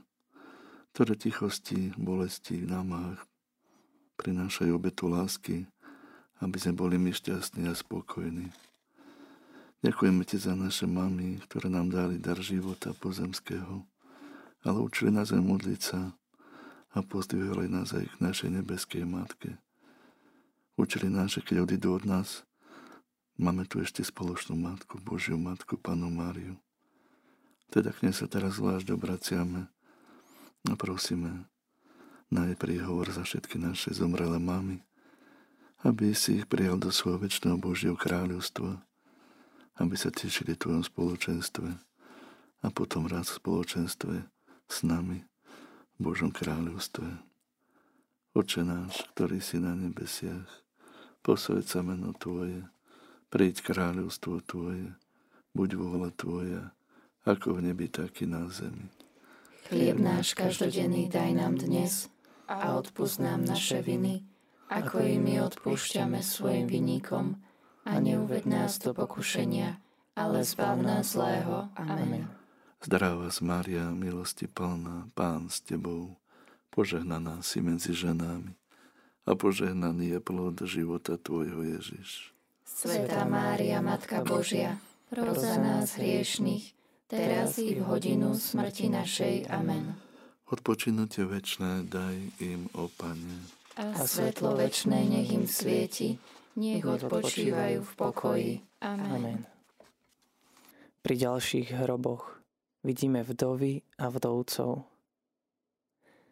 ktoré 0.94 1.18
tichosti, 1.18 1.90
bolesti, 1.98 2.62
námah 2.62 3.18
prinášajú 4.16 4.72
obetu 4.72 5.10
lásky, 5.10 5.66
aby 6.40 6.56
sme 6.56 6.74
boli 6.76 6.96
my 6.96 7.12
šťastní 7.12 7.68
a 7.68 7.74
spokojní. 7.74 8.48
Ďakujeme 9.84 10.22
ti 10.24 10.40
za 10.40 10.56
naše 10.56 10.88
mamy, 10.88 11.38
ktoré 11.46 11.68
nám 11.68 11.92
dali 11.92 12.16
dar 12.18 12.40
života 12.40 12.96
pozemského, 12.96 13.84
ale 14.64 14.78
učili 14.82 15.12
nás 15.12 15.30
aj 15.30 15.42
modliť 15.44 15.80
sa, 15.80 16.16
a 16.96 17.04
pozdvihovali 17.04 17.68
nás 17.68 17.92
aj 17.92 18.08
k 18.08 18.16
našej 18.24 18.48
nebeskej 18.56 19.04
matke. 19.04 19.60
Učili 20.80 21.12
nás, 21.12 21.36
že 21.36 21.44
keď 21.44 21.68
odídu 21.68 21.92
od 21.92 22.08
nás, 22.08 22.48
máme 23.36 23.68
tu 23.68 23.84
ešte 23.84 24.00
spoločnú 24.00 24.56
matku, 24.56 24.96
Božiu 25.04 25.36
matku, 25.36 25.76
Panu 25.76 26.08
Máriu. 26.08 26.56
Teda 27.68 27.92
k 27.92 28.08
nej 28.08 28.16
sa 28.16 28.24
teraz 28.24 28.56
zvlášť 28.56 28.96
obraciame 28.96 29.68
a 30.64 30.72
prosíme, 30.72 31.44
najprv 32.32 32.88
hovor 32.88 33.12
za 33.12 33.28
všetky 33.28 33.60
naše 33.60 33.92
zomrelé 33.92 34.40
mamy, 34.40 34.80
aby 35.84 36.16
si 36.16 36.40
ich 36.40 36.48
prijal 36.48 36.80
do 36.80 36.88
svojho 36.88 37.20
väčšného 37.20 37.60
Božieho 37.60 37.96
kráľovstva, 37.96 38.80
aby 39.84 39.94
sa 40.00 40.08
tešili 40.08 40.56
v 40.56 40.62
tvojom 40.64 40.84
spoločenstve 40.88 41.68
a 42.64 42.68
potom 42.72 43.04
raz 43.04 43.28
v 43.36 43.38
spoločenstve 43.44 44.14
s 44.64 44.76
nami 44.80 45.28
Božom 45.96 46.28
kráľovstve. 46.28 47.08
Oče 48.36 48.60
náš, 48.68 49.08
ktorý 49.16 49.40
si 49.40 49.56
na 49.56 49.72
nebesiach, 49.72 50.44
posved 51.24 51.64
sa 51.64 51.80
meno 51.80 52.12
Tvoje, 52.12 52.68
príď 53.32 53.64
kráľovstvo 53.64 54.44
Tvoje, 54.44 54.92
buď 55.56 55.68
vôľa 55.80 56.10
Tvoja, 56.12 56.62
ako 57.24 57.58
v 57.58 57.72
nebi, 57.72 57.88
tak 57.88 58.20
i 58.20 58.28
na 58.28 58.44
zemi. 58.52 58.92
Chlieb 59.66 59.96
náš 59.98 60.36
každodenný 60.36 61.08
daj 61.08 61.32
nám 61.32 61.58
dnes 61.58 62.12
a 62.46 62.76
odpúsť 62.76 63.16
nám 63.18 63.48
naše 63.48 63.80
viny, 63.80 64.22
ako 64.68 65.02
i 65.02 65.16
my 65.16 65.42
odpúšťame 65.48 66.20
svojim 66.22 66.70
vinníkom 66.70 67.40
a 67.88 67.92
neuved 67.98 68.44
nás 68.44 68.78
do 68.78 68.92
pokušenia, 68.92 69.80
ale 70.14 70.44
zbav 70.44 70.76
nás 70.78 71.16
zlého. 71.16 71.72
Amen. 71.74 72.45
Zdravá 72.84 73.24
vás, 73.24 73.40
Mária, 73.40 73.88
milosti 73.88 74.44
plná, 74.44 75.08
Pán 75.16 75.48
s 75.48 75.64
Tebou, 75.64 76.20
požehnaná 76.68 77.40
si 77.40 77.64
medzi 77.64 77.96
ženami 77.96 78.52
a 79.24 79.32
požehnaný 79.32 80.12
je 80.12 80.20
plod 80.20 80.60
života 80.68 81.16
Tvojho 81.16 81.64
Ježiš. 81.64 82.36
Sveta 82.68 83.24
Mária, 83.24 83.80
Matka 83.80 84.20
Božia, 84.20 84.76
pros 85.08 85.40
za 85.40 85.56
nás 85.56 85.96
hriešných, 85.96 86.76
teraz 87.08 87.56
i 87.56 87.80
v 87.80 87.82
hodinu 87.82 88.36
smrti 88.36 88.92
našej. 88.92 89.48
Amen. 89.48 89.96
Odpočinutie 90.44 91.24
večné 91.24 91.80
daj 91.88 92.16
im, 92.44 92.68
o 92.76 92.92
Pane. 92.92 93.40
A 93.80 94.04
svetlo 94.04 94.52
večné 94.52 95.00
nech 95.08 95.32
im 95.32 95.48
svieti, 95.48 96.20
nech 96.60 96.84
odpočívajú 96.84 97.80
v 97.82 97.92
pokoji. 97.96 98.52
Amen. 98.84 99.10
Amen. 99.16 99.38
Pri 101.00 101.14
ďalších 101.16 101.72
hroboch 101.72 102.35
vidíme 102.86 103.26
vdovy 103.26 103.82
a 103.98 104.06
vdovcov. 104.06 104.86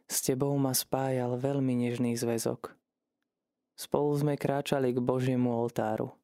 S 0.06 0.22
tebou 0.22 0.54
ma 0.54 0.70
spájal 0.70 1.34
veľmi 1.34 1.74
nežný 1.74 2.14
zväzok. 2.14 2.70
Spolu 3.74 4.14
sme 4.14 4.38
kráčali 4.38 4.94
k 4.94 5.02
Božiemu 5.02 5.50
oltáru. 5.50 6.14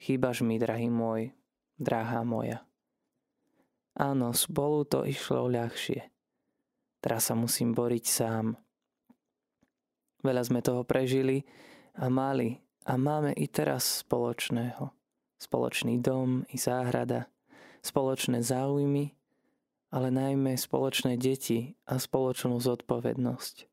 Chýbaš 0.00 0.40
mi, 0.40 0.56
drahý 0.56 0.88
môj, 0.88 1.36
drahá 1.76 2.24
moja. 2.24 2.64
Áno, 3.92 4.32
spolu 4.32 4.88
to 4.88 5.04
išlo 5.04 5.52
ľahšie. 5.52 6.08
Teraz 7.04 7.28
sa 7.28 7.36
musím 7.36 7.76
boriť 7.76 8.04
sám. 8.08 8.56
Veľa 10.24 10.42
sme 10.48 10.64
toho 10.64 10.80
prežili 10.86 11.44
a 11.98 12.08
mali 12.08 12.56
a 12.88 12.96
máme 12.96 13.36
i 13.36 13.44
teraz 13.52 14.00
spoločného. 14.00 14.88
Spoločný 15.36 15.98
dom 15.98 16.46
i 16.48 16.56
záhrada, 16.56 17.28
spoločné 17.82 18.40
záujmy, 18.40 19.12
ale 19.92 20.08
najmä 20.08 20.56
spoločné 20.56 21.20
deti 21.20 21.76
a 21.84 22.00
spoločnú 22.00 22.56
zodpovednosť. 22.56 23.68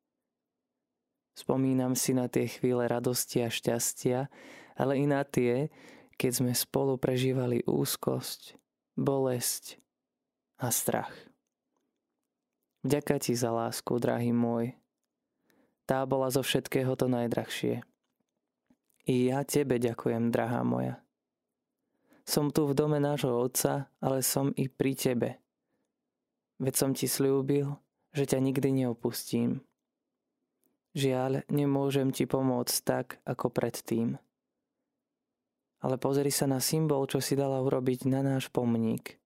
Spomínam 1.39 1.95
si 1.95 2.12
na 2.12 2.27
tie 2.27 2.51
chvíle 2.51 2.84
radosti 2.91 3.39
a 3.39 3.47
šťastia, 3.47 4.27
ale 4.75 4.99
i 4.99 5.08
na 5.08 5.23
tie, 5.23 5.71
keď 6.19 6.32
sme 6.43 6.51
spolu 6.51 6.99
prežívali 6.99 7.63
úzkosť, 7.63 8.60
bolesť, 8.99 9.79
a 10.60 10.67
strach. 10.75 11.15
Vďaka 12.84 13.15
ti 13.23 13.32
za 13.36 13.51
lásku, 13.51 13.95
drahý 13.95 14.36
môj. 14.36 14.75
Tá 15.88 16.03
bola 16.03 16.27
zo 16.29 16.43
všetkého 16.43 16.93
to 16.99 17.08
najdrahšie. 17.08 17.82
I 19.10 19.32
ja 19.32 19.41
tebe 19.47 19.79
ďakujem, 19.82 20.29
drahá 20.29 20.62
moja. 20.62 21.01
Som 22.27 22.53
tu 22.53 22.69
v 22.69 22.77
dome 22.77 23.01
nášho 23.01 23.34
otca, 23.34 23.89
ale 23.97 24.21
som 24.21 24.53
i 24.53 24.69
pri 24.69 24.93
tebe. 24.93 25.29
Veď 26.60 26.74
som 26.76 26.91
ti 26.91 27.08
slúbil, 27.08 27.80
že 28.12 28.28
ťa 28.28 28.39
nikdy 28.43 28.84
neopustím. 28.84 29.63
Žiaľ, 30.93 31.48
nemôžem 31.48 32.12
ti 32.12 32.28
pomôcť 32.28 32.76
tak, 32.84 33.08
ako 33.24 33.48
predtým. 33.48 34.19
Ale 35.80 35.95
pozri 35.95 36.30
sa 36.30 36.43
na 36.43 36.60
symbol, 36.60 37.08
čo 37.08 37.24
si 37.24 37.39
dala 37.39 37.63
urobiť 37.63 38.12
na 38.12 38.19
náš 38.19 38.52
pomník 38.52 39.19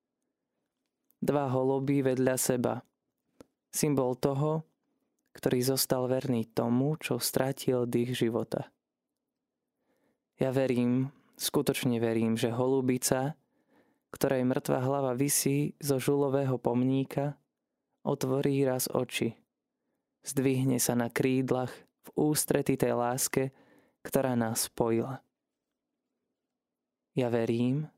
dva 1.24 1.48
holuby 1.48 2.04
vedľa 2.04 2.36
seba. 2.36 2.84
Symbol 3.72 4.20
toho, 4.20 4.68
ktorý 5.34 5.64
zostal 5.64 6.06
verný 6.12 6.46
tomu, 6.52 7.00
čo 7.00 7.18
stratil 7.18 7.88
dých 7.88 8.14
života. 8.28 8.70
Ja 10.38 10.52
verím, 10.52 11.10
skutočne 11.40 11.98
verím, 12.04 12.36
že 12.36 12.52
holubica, 12.52 13.40
ktorej 14.14 14.46
mŕtva 14.46 14.78
hlava 14.86 15.18
visí 15.18 15.74
zo 15.82 15.98
žulového 15.98 16.62
pomníka, 16.62 17.34
otvorí 18.06 18.62
raz 18.62 18.86
oči. 18.86 19.34
Zdvihne 20.22 20.78
sa 20.78 20.94
na 20.94 21.10
krídlach 21.10 21.74
v 22.06 22.10
ústrety 22.30 22.78
tej 22.78 22.94
láske, 22.94 23.50
ktorá 24.06 24.38
nás 24.38 24.70
spojila. 24.70 25.26
Ja 27.18 27.34
verím, 27.34 27.90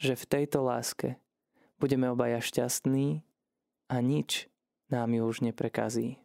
že 0.00 0.16
v 0.16 0.24
tejto 0.24 0.64
láske 0.64 1.20
budeme 1.76 2.08
obaja 2.08 2.40
šťastní 2.40 3.22
a 3.92 3.96
nič 4.00 4.48
nám 4.88 5.12
ju 5.12 5.22
už 5.28 5.44
neprekazí. 5.44 6.16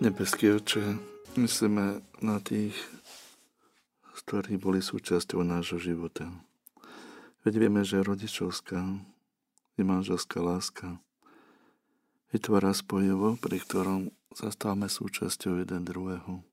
Nebeský 0.00 0.56
oče, 0.56 0.96
myslíme 1.36 2.00
na 2.24 2.40
tých 2.40 2.72
ktorí 4.30 4.62
boli 4.62 4.78
súčasťou 4.78 5.42
nášho 5.42 5.82
života. 5.82 6.30
Veď 7.42 7.66
vieme, 7.66 7.82
že 7.82 7.98
rodičovská 7.98 8.78
i 9.74 9.82
manželská 9.82 10.38
láska 10.38 11.02
vytvára 12.30 12.70
spojivo, 12.70 13.40
pri 13.42 13.58
ktorom 13.58 14.14
zastávame 14.30 14.86
súčasťou 14.86 15.58
jeden 15.58 15.82
druhého. 15.82 16.46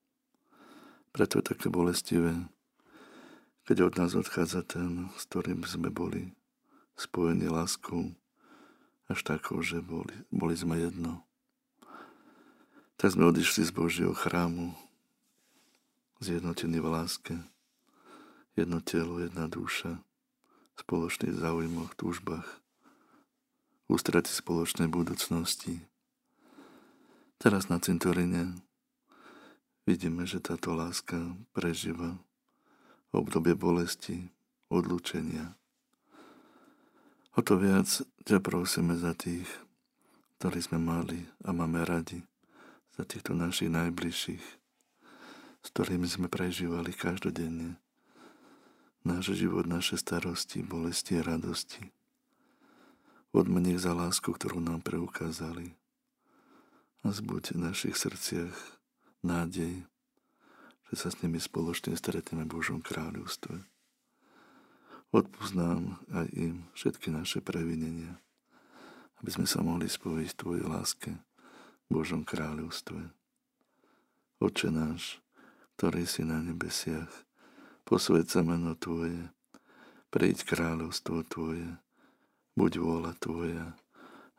Preto 1.13 1.37
je 1.37 1.53
také 1.53 1.69
bolestivé, 1.69 2.49
keď 3.69 3.77
od 3.91 3.93
nás 3.99 4.17
odchádza 4.17 4.65
ten, 4.65 5.11
s 5.13 5.29
ktorým 5.29 5.61
sme 5.69 5.93
boli 5.93 6.33
spojení 6.97 7.45
láskou, 7.45 8.09
až 9.05 9.21
takou, 9.21 9.61
že 9.61 9.85
boli, 9.85 10.17
boli 10.33 10.57
sme 10.57 10.81
jedno. 10.81 11.26
Tak 12.97 13.13
sme 13.13 13.29
odišli 13.29 13.61
z 13.61 13.71
Božieho 13.77 14.09
chrámu, 14.17 14.73
zjednotení 16.17 16.81
v 16.81 16.89
láske, 16.89 17.37
jedno 18.57 18.81
telo, 18.81 19.21
jedna 19.21 19.45
duša, 19.45 20.01
spoločných 20.81 21.37
záujmoch, 21.37 21.93
túžbách, 21.93 22.49
ústrati 23.85 24.33
spoločnej 24.33 24.89
budúcnosti. 24.89 25.77
Teraz 27.37 27.69
na 27.69 27.77
cintorine 27.77 28.57
vidíme, 29.85 30.25
že 30.25 30.41
táto 30.41 30.73
láska 30.73 31.37
prežíva 31.53 32.17
obdobie 33.13 33.53
bolesti, 33.53 34.25
odlúčenia. 34.73 35.53
O 37.37 37.45
to 37.45 37.61
viac 37.61 37.85
ťa 38.25 38.41
prosíme 38.41 38.97
za 38.97 39.13
tých, 39.13 39.45
ktorí 40.41 40.65
sme 40.65 40.81
mali 40.81 41.29
a 41.45 41.53
máme 41.53 41.85
radi, 41.85 42.25
za 42.97 43.05
týchto 43.05 43.37
našich 43.37 43.69
najbližších, 43.69 44.45
s 45.61 45.67
ktorými 45.69 46.09
sme 46.09 46.25
prežívali 46.25 46.89
každodenne 46.89 47.77
náš 49.05 49.37
život, 49.37 49.69
naše 49.69 50.01
starosti, 50.01 50.65
bolesti 50.65 51.21
a 51.21 51.23
radosti. 51.23 51.93
Odmene 53.31 53.77
za 53.77 53.93
lásku, 53.93 54.25
ktorú 54.25 54.57
nám 54.57 54.81
preukázali. 54.81 55.77
A 57.05 57.13
zbuď 57.13 57.53
v 57.53 57.69
našich 57.69 57.95
srdciach 57.95 58.57
nádej, 59.21 59.85
že 60.89 60.95
sa 60.97 61.13
s 61.13 61.21
nimi 61.21 61.37
spoločne 61.37 61.93
stretneme 61.93 62.49
v 62.49 62.53
Božom 62.57 62.81
kráľovstve. 62.81 63.61
Odpúsť 65.13 65.53
nám 65.53 66.01
aj 66.09 66.27
im 66.33 66.65
všetky 66.73 67.13
naše 67.13 67.39
previnenia, 67.45 68.17
aby 69.21 69.29
sme 69.29 69.45
sa 69.45 69.61
mohli 69.61 69.85
spojiť 69.85 70.29
v 70.33 70.39
Tvojej 70.41 70.65
láske 70.65 71.11
Božom 71.87 72.27
kráľovstve. 72.27 73.11
Oče 74.43 74.69
náš, 74.69 75.23
ktorý 75.79 76.03
si 76.03 76.27
na 76.27 76.43
nebesiach, 76.43 77.09
posved 77.87 78.27
sa 78.27 78.43
meno 78.43 78.75
Tvoje, 78.75 79.31
príď 80.11 80.43
kráľovstvo 80.43 81.23
Tvoje, 81.25 81.79
buď 82.59 82.71
vôľa 82.77 83.13
Tvoja, 83.17 83.73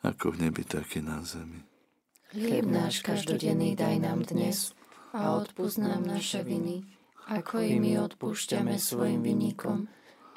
ako 0.04 0.36
v 0.36 0.48
nebi, 0.48 0.62
tak 0.62 0.92
i 0.94 1.02
na 1.02 1.24
zemi. 1.24 1.64
Chlieb 2.28 2.68
náš 2.68 3.00
každodenný 3.00 3.72
daj 3.72 4.04
nám 4.04 4.28
dnes 4.28 4.76
a 5.16 5.32
odpúsť 5.40 5.78
nám 5.80 6.04
naše 6.04 6.44
viny, 6.44 6.84
ako 7.24 7.64
i 7.64 7.80
my 7.80 7.96
odpúšťame 8.04 8.76
svojim 8.76 9.24
vinníkom. 9.24 9.88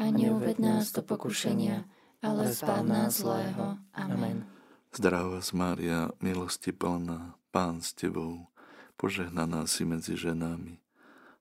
A 0.02 0.10
neuved 0.10 0.58
nás 0.58 0.90
do 0.96 1.06
pokušenia, 1.06 1.86
ale 2.26 2.50
zbav 2.50 2.82
nás 2.88 3.22
zlého. 3.22 3.78
Amen. 3.94 4.61
Zdravá 4.92 5.40
Mária, 5.56 6.12
milosti 6.20 6.76
plná, 6.76 7.40
Pán 7.56 7.80
s 7.80 7.96
Tebou, 7.96 8.52
požehnaná 9.00 9.64
si 9.64 9.88
medzi 9.88 10.20
ženami 10.20 10.84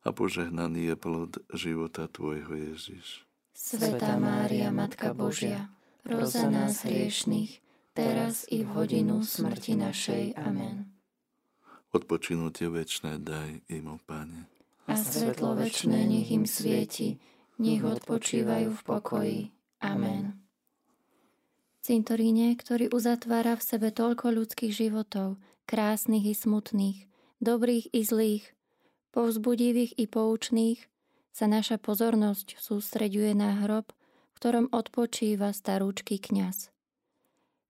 a 0.07 0.15
požehnaný 0.15 0.95
je 0.95 0.97
plod 0.97 1.33
života 1.51 2.07
Tvojho 2.07 2.55
Ježiš. 2.55 3.27
Svetá 3.51 4.17
Mária, 4.23 4.71
Matka 4.71 5.11
Božia, 5.11 5.67
proza 6.07 6.47
nás 6.47 6.87
hriešných, 6.87 7.59
teraz 7.93 8.47
i 8.49 8.63
v 8.63 8.71
hodinu 8.71 9.27
smrti 9.27 9.75
našej. 9.77 10.39
Amen. 10.39 10.89
Odpočinutie 11.91 12.71
večné 12.71 13.19
daj 13.19 13.67
im, 13.67 13.99
Pane. 14.07 14.47
A 14.87 14.95
svetlo 14.95 15.59
večné 15.59 16.07
nech 16.07 16.31
im 16.31 16.47
svieti, 16.47 17.19
nech 17.59 17.83
odpočívajú 17.83 18.71
v 18.73 18.83
pokoji. 18.87 19.41
Amen. 19.83 20.39
Cintoríne, 21.90 22.55
ktorý 22.55 22.87
uzatvára 22.94 23.59
v 23.59 23.66
sebe 23.66 23.90
toľko 23.90 24.31
ľudských 24.31 24.70
životov, 24.70 25.42
krásnych 25.66 26.22
i 26.22 26.38
smutných, 26.38 27.11
dobrých 27.42 27.90
i 27.90 28.07
zlých, 28.07 28.46
povzbudivých 29.11 29.98
i 29.98 30.07
poučných, 30.07 30.87
sa 31.35 31.50
naša 31.50 31.83
pozornosť 31.83 32.62
sústreďuje 32.62 33.35
na 33.35 33.66
hrob, 33.66 33.90
v 33.90 34.35
ktorom 34.38 34.66
odpočíva 34.70 35.50
starúčky 35.50 36.22
kňaz. 36.22 36.70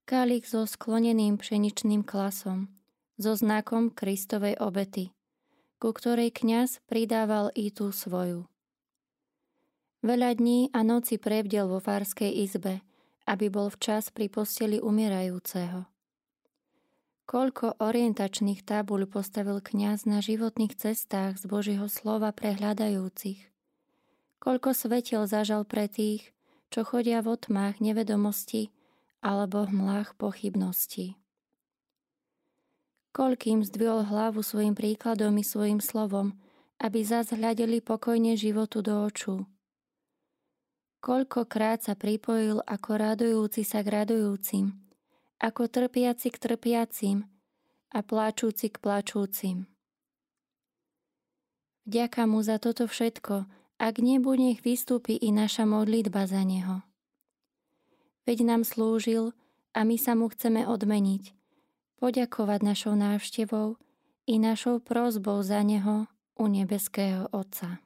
Kálik 0.04 0.44
so 0.44 0.68
skloneným 0.68 1.40
pšeničným 1.40 2.04
klasom, 2.04 2.68
so 3.16 3.32
znakom 3.32 3.88
Kristovej 3.88 4.60
obety, 4.60 5.16
ku 5.80 5.96
ktorej 5.96 6.28
kňaz 6.36 6.84
pridával 6.84 7.56
i 7.56 7.72
tú 7.72 7.88
svoju. 7.88 8.44
Veľa 10.04 10.36
dní 10.36 10.68
a 10.76 10.84
noci 10.84 11.16
prebdel 11.16 11.72
vo 11.72 11.80
farskej 11.80 12.36
izbe, 12.36 12.84
aby 13.30 13.46
bol 13.46 13.70
včas 13.70 14.10
pri 14.10 14.26
posteli 14.26 14.82
umierajúceho. 14.82 15.86
Koľko 17.30 17.78
orientačných 17.78 18.66
tabuľ 18.66 19.06
postavil 19.06 19.62
kňaz 19.62 20.02
na 20.02 20.18
životných 20.18 20.74
cestách 20.74 21.38
z 21.38 21.46
Božieho 21.46 21.86
slova 21.86 22.34
pre 22.34 22.58
hľadajúcich. 22.58 23.38
Koľko 24.42 24.74
svetiel 24.74 25.30
zažal 25.30 25.62
pre 25.62 25.86
tých, 25.86 26.34
čo 26.74 26.82
chodia 26.82 27.22
v 27.22 27.38
otmách 27.38 27.78
nevedomosti 27.78 28.74
alebo 29.22 29.62
v 29.62 29.78
mlách 29.78 30.18
pochybnosti. 30.18 31.14
Koľkým 33.14 33.62
zdvihol 33.62 34.10
hlavu 34.10 34.42
svojim 34.42 34.74
príkladom 34.74 35.38
i 35.38 35.46
svojim 35.46 35.78
slovom, 35.78 36.34
aby 36.82 37.06
zas 37.06 37.30
hľadeli 37.30 37.78
pokojne 37.78 38.34
životu 38.34 38.82
do 38.82 39.06
očú. 39.06 39.46
Koľkokrát 41.00 41.80
sa 41.80 41.96
pripojil 41.96 42.60
ako 42.68 42.90
radujúci 43.00 43.64
sa 43.64 43.80
k 43.80 44.04
radujúcim, 44.04 44.76
ako 45.40 45.64
trpiaci 45.64 46.28
k 46.28 46.36
trpiacim 46.36 47.24
a 47.88 48.04
pláčúci 48.04 48.68
k 48.68 48.76
pláčúcim. 48.76 49.64
Vďaka 51.88 52.28
mu 52.28 52.44
za 52.44 52.60
toto 52.60 52.84
všetko, 52.84 53.48
ak 53.80 53.94
nebuď 53.96 54.36
nech 54.38 54.60
vystúpi 54.60 55.16
i 55.16 55.32
naša 55.32 55.64
modlitba 55.64 56.28
za 56.28 56.44
neho. 56.44 56.84
Veď 58.28 58.44
nám 58.44 58.68
slúžil 58.68 59.32
a 59.72 59.88
my 59.88 59.96
sa 59.96 60.12
mu 60.12 60.28
chceme 60.28 60.68
odmeniť, 60.68 61.32
poďakovať 61.96 62.60
našou 62.60 62.92
návštevou 62.92 63.80
i 64.28 64.36
našou 64.36 64.84
prozbou 64.84 65.40
za 65.40 65.64
neho 65.64 66.06
u 66.36 66.44
nebeského 66.44 67.32
Otca. 67.32 67.80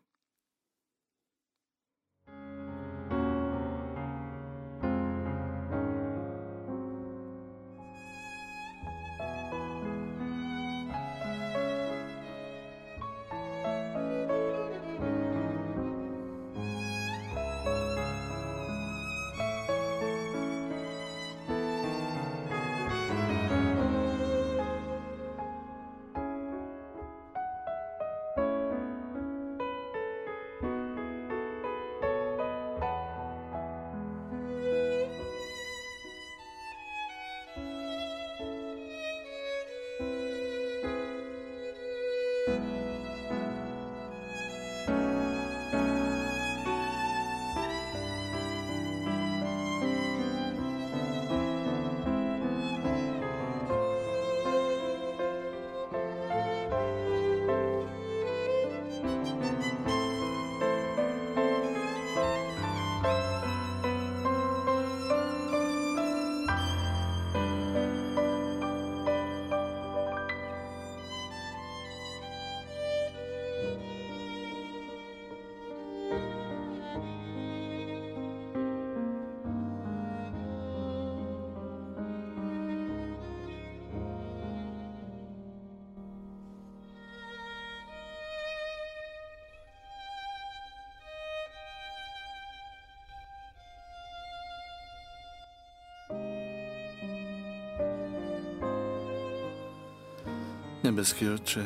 Nebeský 100.85 101.33
oče, 101.33 101.65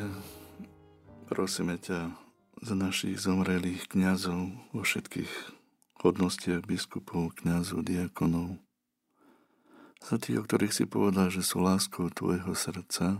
prosíme 1.27 1.75
ťa 1.75 2.15
za 2.63 2.71
našich 2.71 3.19
zomrelých 3.19 3.91
kňazov 3.91 4.55
vo 4.71 4.79
všetkých 4.79 5.27
hodnostiach 5.99 6.63
biskupov, 6.63 7.35
kňazov, 7.43 7.83
diakonov. 7.83 8.55
Za 9.99 10.23
tých, 10.23 10.39
o 10.39 10.47
ktorých 10.47 10.71
si 10.71 10.87
povedal, 10.87 11.27
že 11.27 11.43
sú 11.43 11.59
láskou 11.59 12.07
tvojho 12.07 12.55
srdca, 12.55 13.19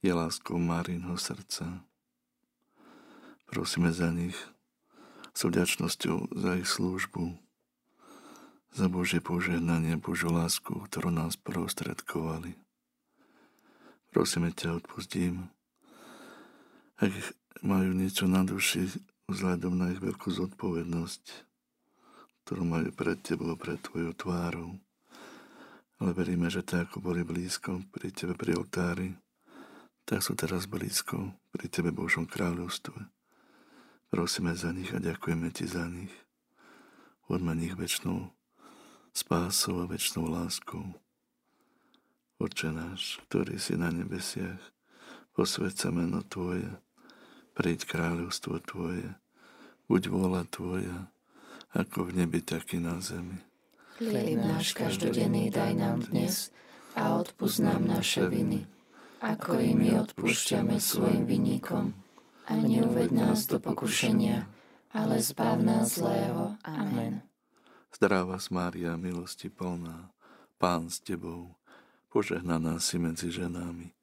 je 0.00 0.16
láskou 0.16 0.56
Márinho 0.56 1.20
srdca. 1.20 1.84
Prosíme 3.52 3.92
za 3.92 4.08
nich 4.08 4.40
s 5.36 5.44
vďačnosťou 5.44 6.32
za 6.32 6.56
ich 6.56 6.64
službu, 6.72 7.36
za 8.72 8.88
Božie 8.88 9.20
požehnanie, 9.20 10.00
Božiu 10.00 10.32
lásku, 10.32 10.72
ktorú 10.72 11.12
nás 11.12 11.36
prostredkovali. 11.36 12.69
Prosíme 14.10 14.50
ťa, 14.50 14.82
odpustím, 14.82 15.46
ak 16.98 17.14
majú 17.62 17.94
niečo 17.94 18.26
na 18.26 18.42
duši 18.42 18.90
vzhľadom 19.30 19.78
na 19.78 19.94
ich 19.94 20.02
veľkú 20.02 20.34
zodpovednosť, 20.34 21.24
ktorú 22.42 22.62
majú 22.66 22.90
pred 22.90 23.22
tebou, 23.22 23.54
pred 23.54 23.78
tvojou 23.78 24.10
tvárou. 24.18 24.70
Ale 26.02 26.10
veríme, 26.10 26.50
že 26.50 26.66
tak, 26.66 26.90
ako 26.90 27.06
boli 27.06 27.22
blízko 27.22 27.86
pri 27.94 28.10
tebe 28.10 28.34
pri 28.34 28.58
oltári, 28.58 29.14
tak 30.02 30.26
sú 30.26 30.34
teraz 30.34 30.66
blízko 30.66 31.30
pri 31.54 31.70
tebe 31.70 31.94
Božom 31.94 32.26
kráľovstve. 32.26 32.98
Prosíme 34.10 34.58
za 34.58 34.74
nich 34.74 34.90
a 34.90 34.98
ďakujeme 34.98 35.54
Ti 35.54 35.70
za 35.70 35.86
nich. 35.86 36.10
Odme 37.30 37.54
nich 37.54 37.78
väčšnou 37.78 38.26
spásou 39.14 39.78
a 39.78 39.86
väčšnou 39.86 40.26
láskou. 40.26 40.98
Oče 42.40 42.72
náš, 42.72 43.20
ktorý 43.28 43.60
si 43.60 43.76
na 43.76 43.92
nebesiach, 43.92 44.64
posved 45.36 45.76
sa 45.76 45.92
meno 45.92 46.24
Tvoje, 46.24 46.72
príď 47.52 47.84
kráľovstvo 47.84 48.64
Tvoje, 48.64 49.12
buď 49.92 50.08
vôľa 50.08 50.48
Tvoja, 50.48 51.12
ako 51.76 52.08
v 52.08 52.24
nebi, 52.24 52.40
tak 52.40 52.72
i 52.72 52.80
na 52.80 52.96
zemi. 53.04 53.44
Chlieb 54.00 54.40
náš 54.40 54.72
každodenný 54.72 55.52
daj 55.52 55.76
nám 55.76 56.00
dnes 56.08 56.48
a 56.96 57.20
odpúsť 57.20 57.60
nám 57.60 57.84
naše 57.84 58.24
viny, 58.24 58.64
ako 59.20 59.60
i 59.60 59.76
my 59.76 60.00
odpúšťame 60.08 60.80
svojim 60.80 61.28
vinníkom 61.28 61.92
a 62.48 62.56
neuved 62.56 63.12
nás 63.12 63.44
do 63.52 63.60
pokušenia, 63.60 64.48
ale 64.96 65.20
zbav 65.20 65.60
nás 65.60 66.00
zlého. 66.00 66.56
Amen. 66.64 67.20
Zdravá 67.92 68.40
Mária, 68.48 68.96
milosti 68.96 69.52
plná, 69.52 70.08
Pán 70.56 70.88
s 70.88 71.04
Tebou, 71.04 71.59
požehnaná 72.10 72.82
si 72.82 72.98
medzi 72.98 73.30
ženami 73.30 73.94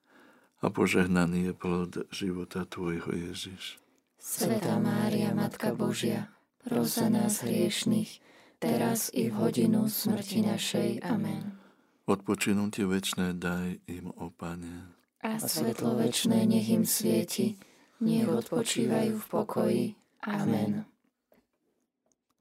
a 0.63 0.73
požehnaný 0.73 1.51
je 1.51 1.53
plod 1.53 1.91
života 2.09 2.65
Tvojho 2.65 3.13
Ježiš. 3.13 3.77
Svetá 4.17 4.81
Mária, 4.81 5.35
Matka 5.37 5.77
Božia, 5.77 6.33
pros 6.65 6.97
za 6.97 7.13
nás 7.13 7.45
hriešných, 7.45 8.19
teraz 8.57 9.13
i 9.13 9.29
v 9.29 9.37
hodinu 9.37 9.85
smrti 9.85 10.41
našej. 10.41 11.05
Amen. 11.05 11.61
Odpočinutie 12.09 12.87
večné 12.87 13.37
daj 13.37 13.83
im, 13.85 14.09
o 14.15 14.33
Pane. 14.33 14.95
A 15.21 15.37
svetlo 15.37 15.99
večné 15.99 16.47
nech 16.47 16.71
im 16.71 16.87
svieti, 16.87 17.59
nech 18.01 18.25
odpočívajú 18.25 19.13
v 19.19 19.25
pokoji. 19.29 19.85
Amen. 20.25 20.87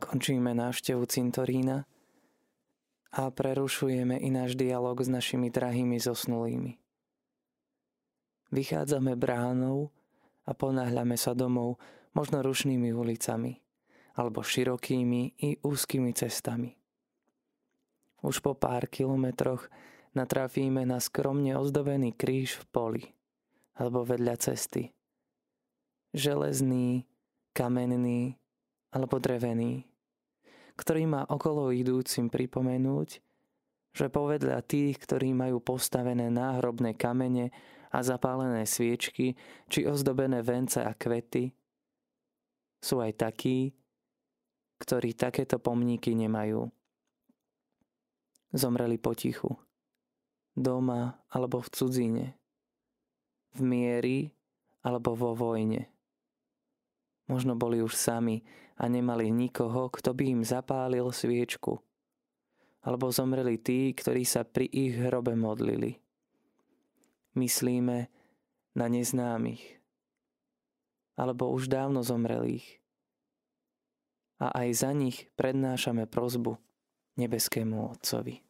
Končíme 0.01 0.53
návštevu 0.57 1.05
cintorína 1.09 1.85
a 3.17 3.33
prerušujeme 3.33 4.21
i 4.21 4.29
náš 4.29 4.55
dialog 4.55 5.01
s 5.01 5.09
našimi 5.09 5.49
drahými 5.49 5.97
zosnulými. 5.97 6.77
Vychádzame 8.53 9.17
bránou 9.17 9.91
a 10.45 10.53
ponáhľame 10.53 11.17
sa 11.17 11.33
domov 11.33 11.81
možno 12.13 12.45
rušnými 12.45 12.93
ulicami, 12.93 13.59
alebo 14.15 14.45
širokými 14.45 15.41
i 15.41 15.57
úzkými 15.65 16.13
cestami. 16.13 16.77
Už 18.21 18.45
po 18.45 18.53
pár 18.53 18.87
kilometroch 18.93 19.69
natrafíme 20.13 20.85
na 20.85 21.01
skromne 21.01 21.57
ozdobený 21.57 22.13
kríž 22.13 22.61
v 22.61 22.65
poli 22.69 23.05
alebo 23.77 24.05
vedľa 24.05 24.37
cesty– 24.41 24.93
železný, 26.17 27.05
kamenný 27.53 28.41
alebo 28.91 29.21
drevený, 29.21 29.85
ktorý 30.77 31.09
má 31.09 31.23
okolo 31.27 31.73
idúcim 31.73 32.29
pripomenúť, 32.29 33.21
že 33.97 34.07
povedľa 34.13 34.61
tých, 34.61 35.01
ktorí 35.01 35.33
majú 35.33 35.61
postavené 35.65 36.29
náhrobné 36.29 36.93
kamene 36.93 37.49
a 37.89 38.05
zapálené 38.05 38.69
sviečky, 38.69 39.33
či 39.73 39.89
ozdobené 39.89 40.45
vence 40.45 40.85
a 40.85 40.93
kvety, 40.93 41.49
sú 42.77 43.01
aj 43.01 43.17
takí, 43.17 43.73
ktorí 44.77 45.17
takéto 45.17 45.57
pomníky 45.57 46.13
nemajú. 46.13 46.69
Zomreli 48.53 49.01
potichu, 49.01 49.57
doma 50.53 51.17
alebo 51.33 51.65
v 51.65 51.69
cudzine, 51.73 52.27
v 53.57 53.61
miery 53.65 54.19
alebo 54.85 55.17
vo 55.17 55.33
vojne. 55.33 55.89
Možno 57.27 57.59
boli 57.59 57.81
už 57.81 57.97
sami 57.97 58.45
a 58.77 58.85
nemali 58.87 59.33
nikoho, 59.33 59.89
kto 59.89 60.13
by 60.13 60.25
im 60.39 60.43
zapálil 60.45 61.09
sviečku. 61.09 61.81
Alebo 62.87 63.11
zomreli 63.11 63.59
tí, 63.59 63.91
ktorí 63.91 64.23
sa 64.23 64.47
pri 64.47 64.71
ich 64.71 64.95
hrobe 64.95 65.35
modlili. 65.35 65.99
Myslíme 67.35 68.07
na 68.79 68.87
neznámych. 68.87 69.83
Alebo 71.19 71.51
už 71.51 71.67
dávno 71.67 72.07
zomrelých. 72.07 72.79
A 74.39 74.53
aj 74.53 74.69
za 74.87 74.93
nich 74.93 75.33
prednášame 75.35 76.05
prozbu 76.07 76.61
nebeskému 77.17 77.97
Otcovi. 77.97 78.46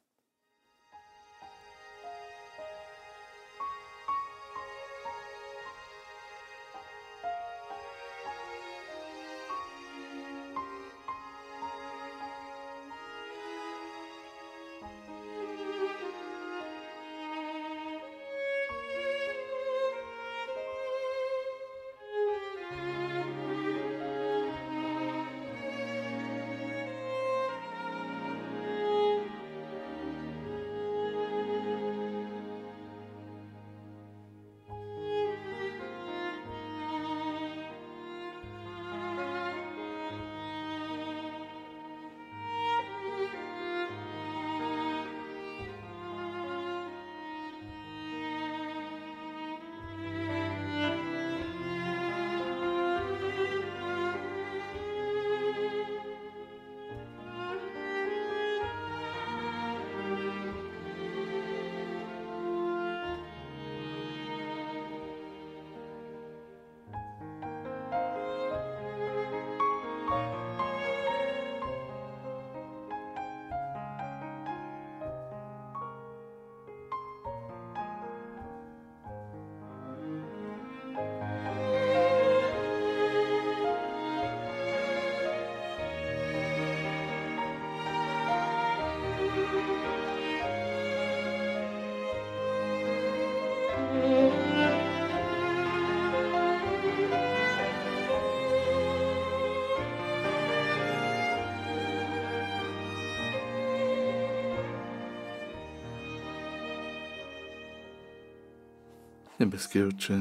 Nebeský 109.37 109.85
oče, 109.85 110.17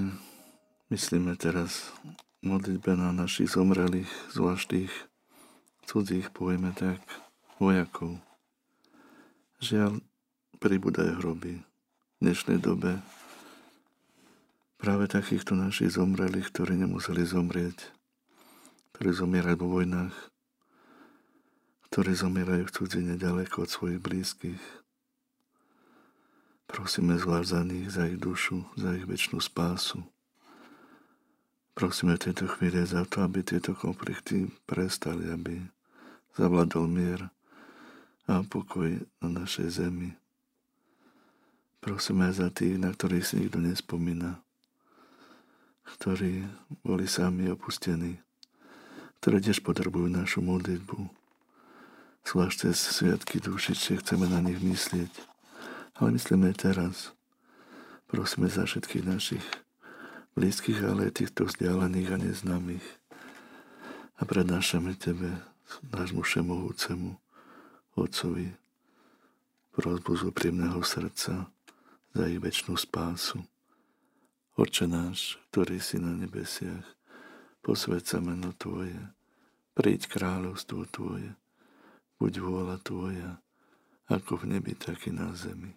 myslíme 0.92 1.40
teraz 1.40 1.88
modlitbe 2.44 3.00
na 3.00 3.16
našich 3.16 3.56
zomrelých, 3.56 4.12
zvlášť 4.36 4.66
tých 4.68 4.92
cudzích, 5.88 6.36
povieme 6.36 6.76
tak, 6.76 7.00
vojakov. 7.56 8.20
Žiaľ, 9.64 10.04
pribúdajú 10.60 11.16
hroby 11.24 11.64
v 11.64 12.18
dnešnej 12.20 12.60
dobe 12.60 13.00
práve 14.76 15.08
takýchto 15.08 15.56
našich 15.56 15.96
zomrelých, 15.96 16.52
ktorí 16.52 16.76
nemuseli 16.76 17.24
zomrieť, 17.24 17.96
ktorí 18.92 19.16
zomierajú 19.16 19.64
vo 19.64 19.80
vojnách, 19.80 20.16
ktorí 21.88 22.12
zomierajú 22.20 22.68
v 22.68 22.76
cudzine 22.84 23.14
ďaleko 23.16 23.64
od 23.64 23.70
svojich 23.72 24.04
blízkych, 24.04 24.60
Prosíme 26.76 27.16
zvlášť 27.16 27.48
za 27.48 27.62
nich, 27.64 27.88
za 27.88 28.04
ich 28.04 28.20
dušu, 28.20 28.60
za 28.76 28.92
ich 29.00 29.08
väčšinu 29.08 29.40
spásu. 29.40 30.04
Prosíme 31.72 32.20
v 32.20 32.24
tejto 32.28 32.52
chvíli 32.52 32.84
za 32.84 33.08
to, 33.08 33.24
aby 33.24 33.48
tieto 33.48 33.72
konflikty 33.72 34.52
prestali, 34.68 35.32
aby 35.32 35.64
zavladol 36.36 36.92
mier 36.92 37.32
a 38.28 38.44
pokoj 38.44 38.92
na 39.24 39.30
našej 39.32 39.72
zemi. 39.72 40.20
Prosíme 41.80 42.28
za 42.36 42.52
tých, 42.52 42.76
na 42.76 42.92
ktorých 42.92 43.24
si 43.24 43.40
nikto 43.40 43.64
nespomína, 43.64 44.44
ktorí 45.96 46.44
boli 46.84 47.08
sami 47.08 47.48
opustení, 47.56 48.20
ktorí 49.24 49.40
tiež 49.40 49.64
potrebujú 49.64 50.12
našu 50.12 50.44
modlitbu. 50.44 51.08
Zvlášť 52.28 52.68
cez 52.68 52.76
sviatky 53.00 53.40
dušičie 53.40 54.04
chceme 54.04 54.28
na 54.28 54.44
nich 54.44 54.60
myslieť 54.60 55.35
ale 55.96 56.16
myslíme 56.16 56.52
teraz. 56.56 57.16
Prosíme 58.06 58.52
za 58.52 58.68
všetkých 58.68 59.06
našich 59.08 59.46
blízkych, 60.36 60.84
ale 60.84 61.10
aj 61.10 61.24
týchto 61.24 61.48
vzdialených 61.48 62.10
a 62.12 62.18
neznámych. 62.20 62.88
A 64.20 64.22
prednášame 64.24 64.96
Tebe, 64.96 65.44
nášmu 65.92 66.24
všemohúcemu 66.24 67.16
Otcovi, 67.96 68.52
prozbu 69.76 70.12
z 70.16 70.22
úprimného 70.32 70.80
srdca 70.84 71.48
za 72.16 72.24
ich 72.28 72.40
väčšnú 72.40 72.76
spásu. 72.80 73.44
Oče 74.56 74.88
náš, 74.88 75.36
ktorý 75.52 75.84
si 75.84 76.00
na 76.00 76.16
nebesiach, 76.16 76.88
posved 77.60 78.08
sa 78.08 78.24
meno 78.24 78.56
Tvoje, 78.56 78.96
príď 79.76 80.08
kráľovstvo 80.08 80.88
Tvoje, 80.88 81.36
buď 82.20 82.34
vôľa 82.40 82.78
Tvoja, 82.80 83.44
ako 84.08 84.44
v 84.44 84.56
nebi, 84.56 84.72
tak 84.80 85.08
i 85.08 85.12
na 85.12 85.36
zemi. 85.36 85.76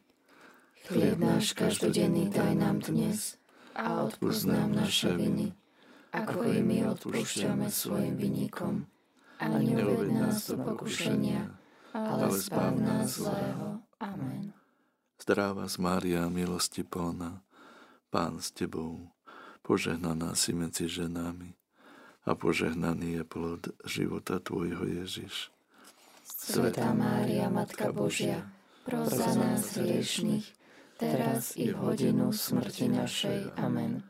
Chlieb 0.87 1.19
náš 1.19 1.59
každodenný 1.59 2.31
daj 2.31 2.55
nám 2.55 2.79
dnes 2.87 3.35
a 3.75 4.07
odpúsť 4.07 4.43
nám 4.47 4.71
naše 4.79 5.11
viny, 5.19 5.51
ako 6.15 6.47
i 6.55 6.63
my 6.63 6.87
odpúšťame 6.95 7.67
svojim 7.67 8.15
vinníkom. 8.15 8.87
A 9.39 9.47
neuved 9.59 10.15
nás 10.15 10.51
do 10.51 10.59
pokušenia, 10.63 11.51
ale 11.95 12.27
zbav 12.39 12.75
nás 12.79 13.19
zlého. 13.19 13.83
Amen. 13.99 14.55
Zdráva 15.19 15.67
z 15.67 15.77
Mária, 15.83 16.27
milosti 16.31 16.87
plná, 16.87 17.43
Pán 18.09 18.41
s 18.41 18.55
Tebou, 18.55 19.11
požehnaná 19.67 20.33
si 20.33 20.57
medzi 20.57 20.89
ženami 20.89 21.59
a 22.25 22.33
požehnaný 22.33 23.21
je 23.21 23.25
plod 23.29 23.63
života 23.85 24.41
Tvojho 24.41 24.89
Ježiš. 25.05 25.53
Svetá 26.25 26.97
Mária, 26.97 27.53
Matka 27.53 27.93
Božia, 27.93 28.49
pros 28.89 29.13
za 29.13 29.37
nás 29.37 29.77
hriešných, 29.77 30.58
teraz 30.99 31.55
i 31.55 31.71
v 31.71 31.79
hodinu 31.79 32.35
smrti 32.35 32.91
našej. 32.91 33.55
Amen. 33.55 34.03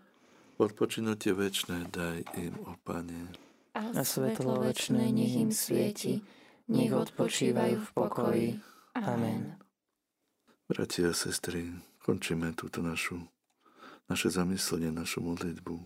Odpočinutie 0.59 1.37
večné 1.37 1.87
daj 1.93 2.25
im, 2.35 2.57
o 2.67 2.75
Pane. 2.83 3.31
A 3.79 4.03
svetlo 4.03 4.59
večné 4.59 5.13
nech 5.15 5.39
im 5.39 5.55
svieti, 5.55 6.19
nech 6.67 6.91
odpočívajú 6.91 7.77
v 7.79 7.91
pokoji. 7.95 8.49
Amen. 8.99 9.55
Bratia 10.67 11.13
a 11.13 11.17
sestry, 11.17 11.71
končíme 12.03 12.51
túto 12.59 12.83
našu, 12.83 13.23
naše 14.11 14.35
zamyslenie, 14.35 14.91
našu 14.91 15.23
modlitbu. 15.23 15.79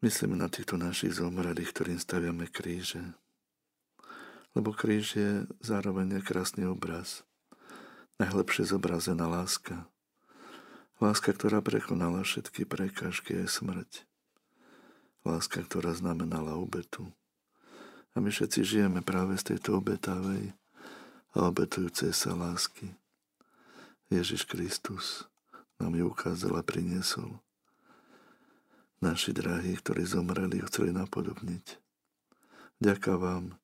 Myslíme 0.00 0.38
na 0.38 0.48
týchto 0.48 0.80
našich 0.80 1.18
zomrelých, 1.18 1.74
ktorým 1.74 2.00
staviame 2.00 2.48
kríže. 2.48 3.02
Lebo 4.56 4.72
kríž 4.72 5.06
je 5.18 5.30
zároveň 5.60 6.24
krásny 6.24 6.64
obraz 6.64 7.27
najlepšie 8.18 8.66
zobrazená 8.74 9.30
láska. 9.30 9.86
Láska, 10.98 11.30
ktorá 11.30 11.62
prekonala 11.62 12.26
všetky 12.26 12.66
prekážky 12.66 13.38
aj 13.38 13.62
smrť. 13.62 13.90
Láska, 15.22 15.62
ktorá 15.62 15.94
znamenala 15.94 16.58
obetu. 16.58 17.06
A 18.12 18.18
my 18.18 18.34
všetci 18.34 18.66
žijeme 18.66 19.06
práve 19.06 19.38
z 19.38 19.54
tejto 19.54 19.78
obetavej 19.78 20.50
a 21.38 21.38
obetujúcej 21.46 22.10
sa 22.10 22.34
lásky. 22.34 22.90
Ježiš 24.10 24.50
Kristus 24.50 25.30
nám 25.78 25.94
ju 25.94 26.10
ukázal 26.10 26.58
a 26.58 26.66
priniesol. 26.66 27.38
Naši 28.98 29.30
drahí, 29.30 29.78
ktorí 29.78 30.02
zomreli, 30.02 30.58
chceli 30.66 30.90
napodobniť. 30.90 31.78
Ďaká 32.82 33.14
vám, 33.14 33.54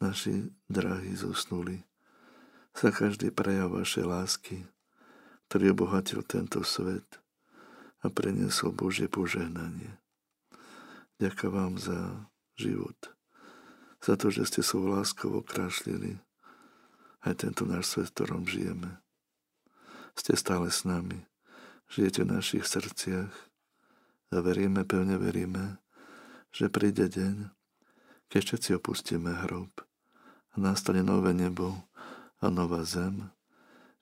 naši 0.00 0.48
drahí 0.72 1.12
zosnuli, 1.12 1.84
za 2.74 2.90
každý 2.90 3.30
prejav 3.30 3.70
vašej 3.70 4.04
lásky, 4.04 4.56
ktorý 5.48 5.78
obohatil 5.78 6.26
tento 6.26 6.66
svet 6.66 7.06
a 8.02 8.10
preniesol 8.10 8.74
Božie 8.74 9.06
požehnanie. 9.06 9.94
Ďakujem 11.22 11.52
vám 11.54 11.74
za 11.78 12.26
život, 12.58 12.98
za 14.02 14.18
to, 14.18 14.34
že 14.34 14.50
ste 14.50 14.60
svojou 14.66 14.98
láskou 14.98 15.30
okrášlili 15.38 16.18
aj 17.22 17.46
tento 17.46 17.62
náš 17.64 17.94
svet, 17.94 18.10
v 18.10 18.14
ktorom 18.18 18.42
žijeme. 18.44 18.98
Ste 20.18 20.34
stále 20.34 20.68
s 20.68 20.82
nami, 20.82 21.22
žijete 21.86 22.26
v 22.26 22.34
našich 22.34 22.66
srdciach 22.66 23.32
a 24.34 24.36
veríme, 24.42 24.82
pevne 24.82 25.14
veríme, 25.14 25.78
že 26.50 26.66
príde 26.66 27.06
deň, 27.06 27.54
keď 28.26 28.40
všetci 28.42 28.70
opustíme 28.82 29.30
hrob 29.46 29.70
a 30.54 30.56
nastane 30.58 31.06
nové 31.06 31.30
nebo, 31.30 31.78
a 32.44 32.52
nová 32.52 32.84
zem, 32.84 33.32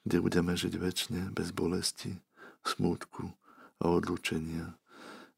kde 0.02 0.18
budeme 0.18 0.58
žiť 0.58 0.74
väčšine 0.74 1.22
bez 1.30 1.54
bolesti, 1.54 2.18
smútku 2.66 3.30
a 3.78 3.86
odlúčenia, 3.86 4.74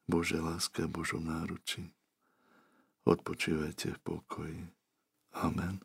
Bože 0.09 0.41
láska 0.41 0.89
a 0.89 0.91
Božom 0.91 1.29
náručí. 1.29 1.93
Odpočívajte 3.05 3.93
v 3.93 3.99
pokoji. 4.01 4.61
Amen. 5.37 5.77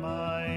my 0.00 0.49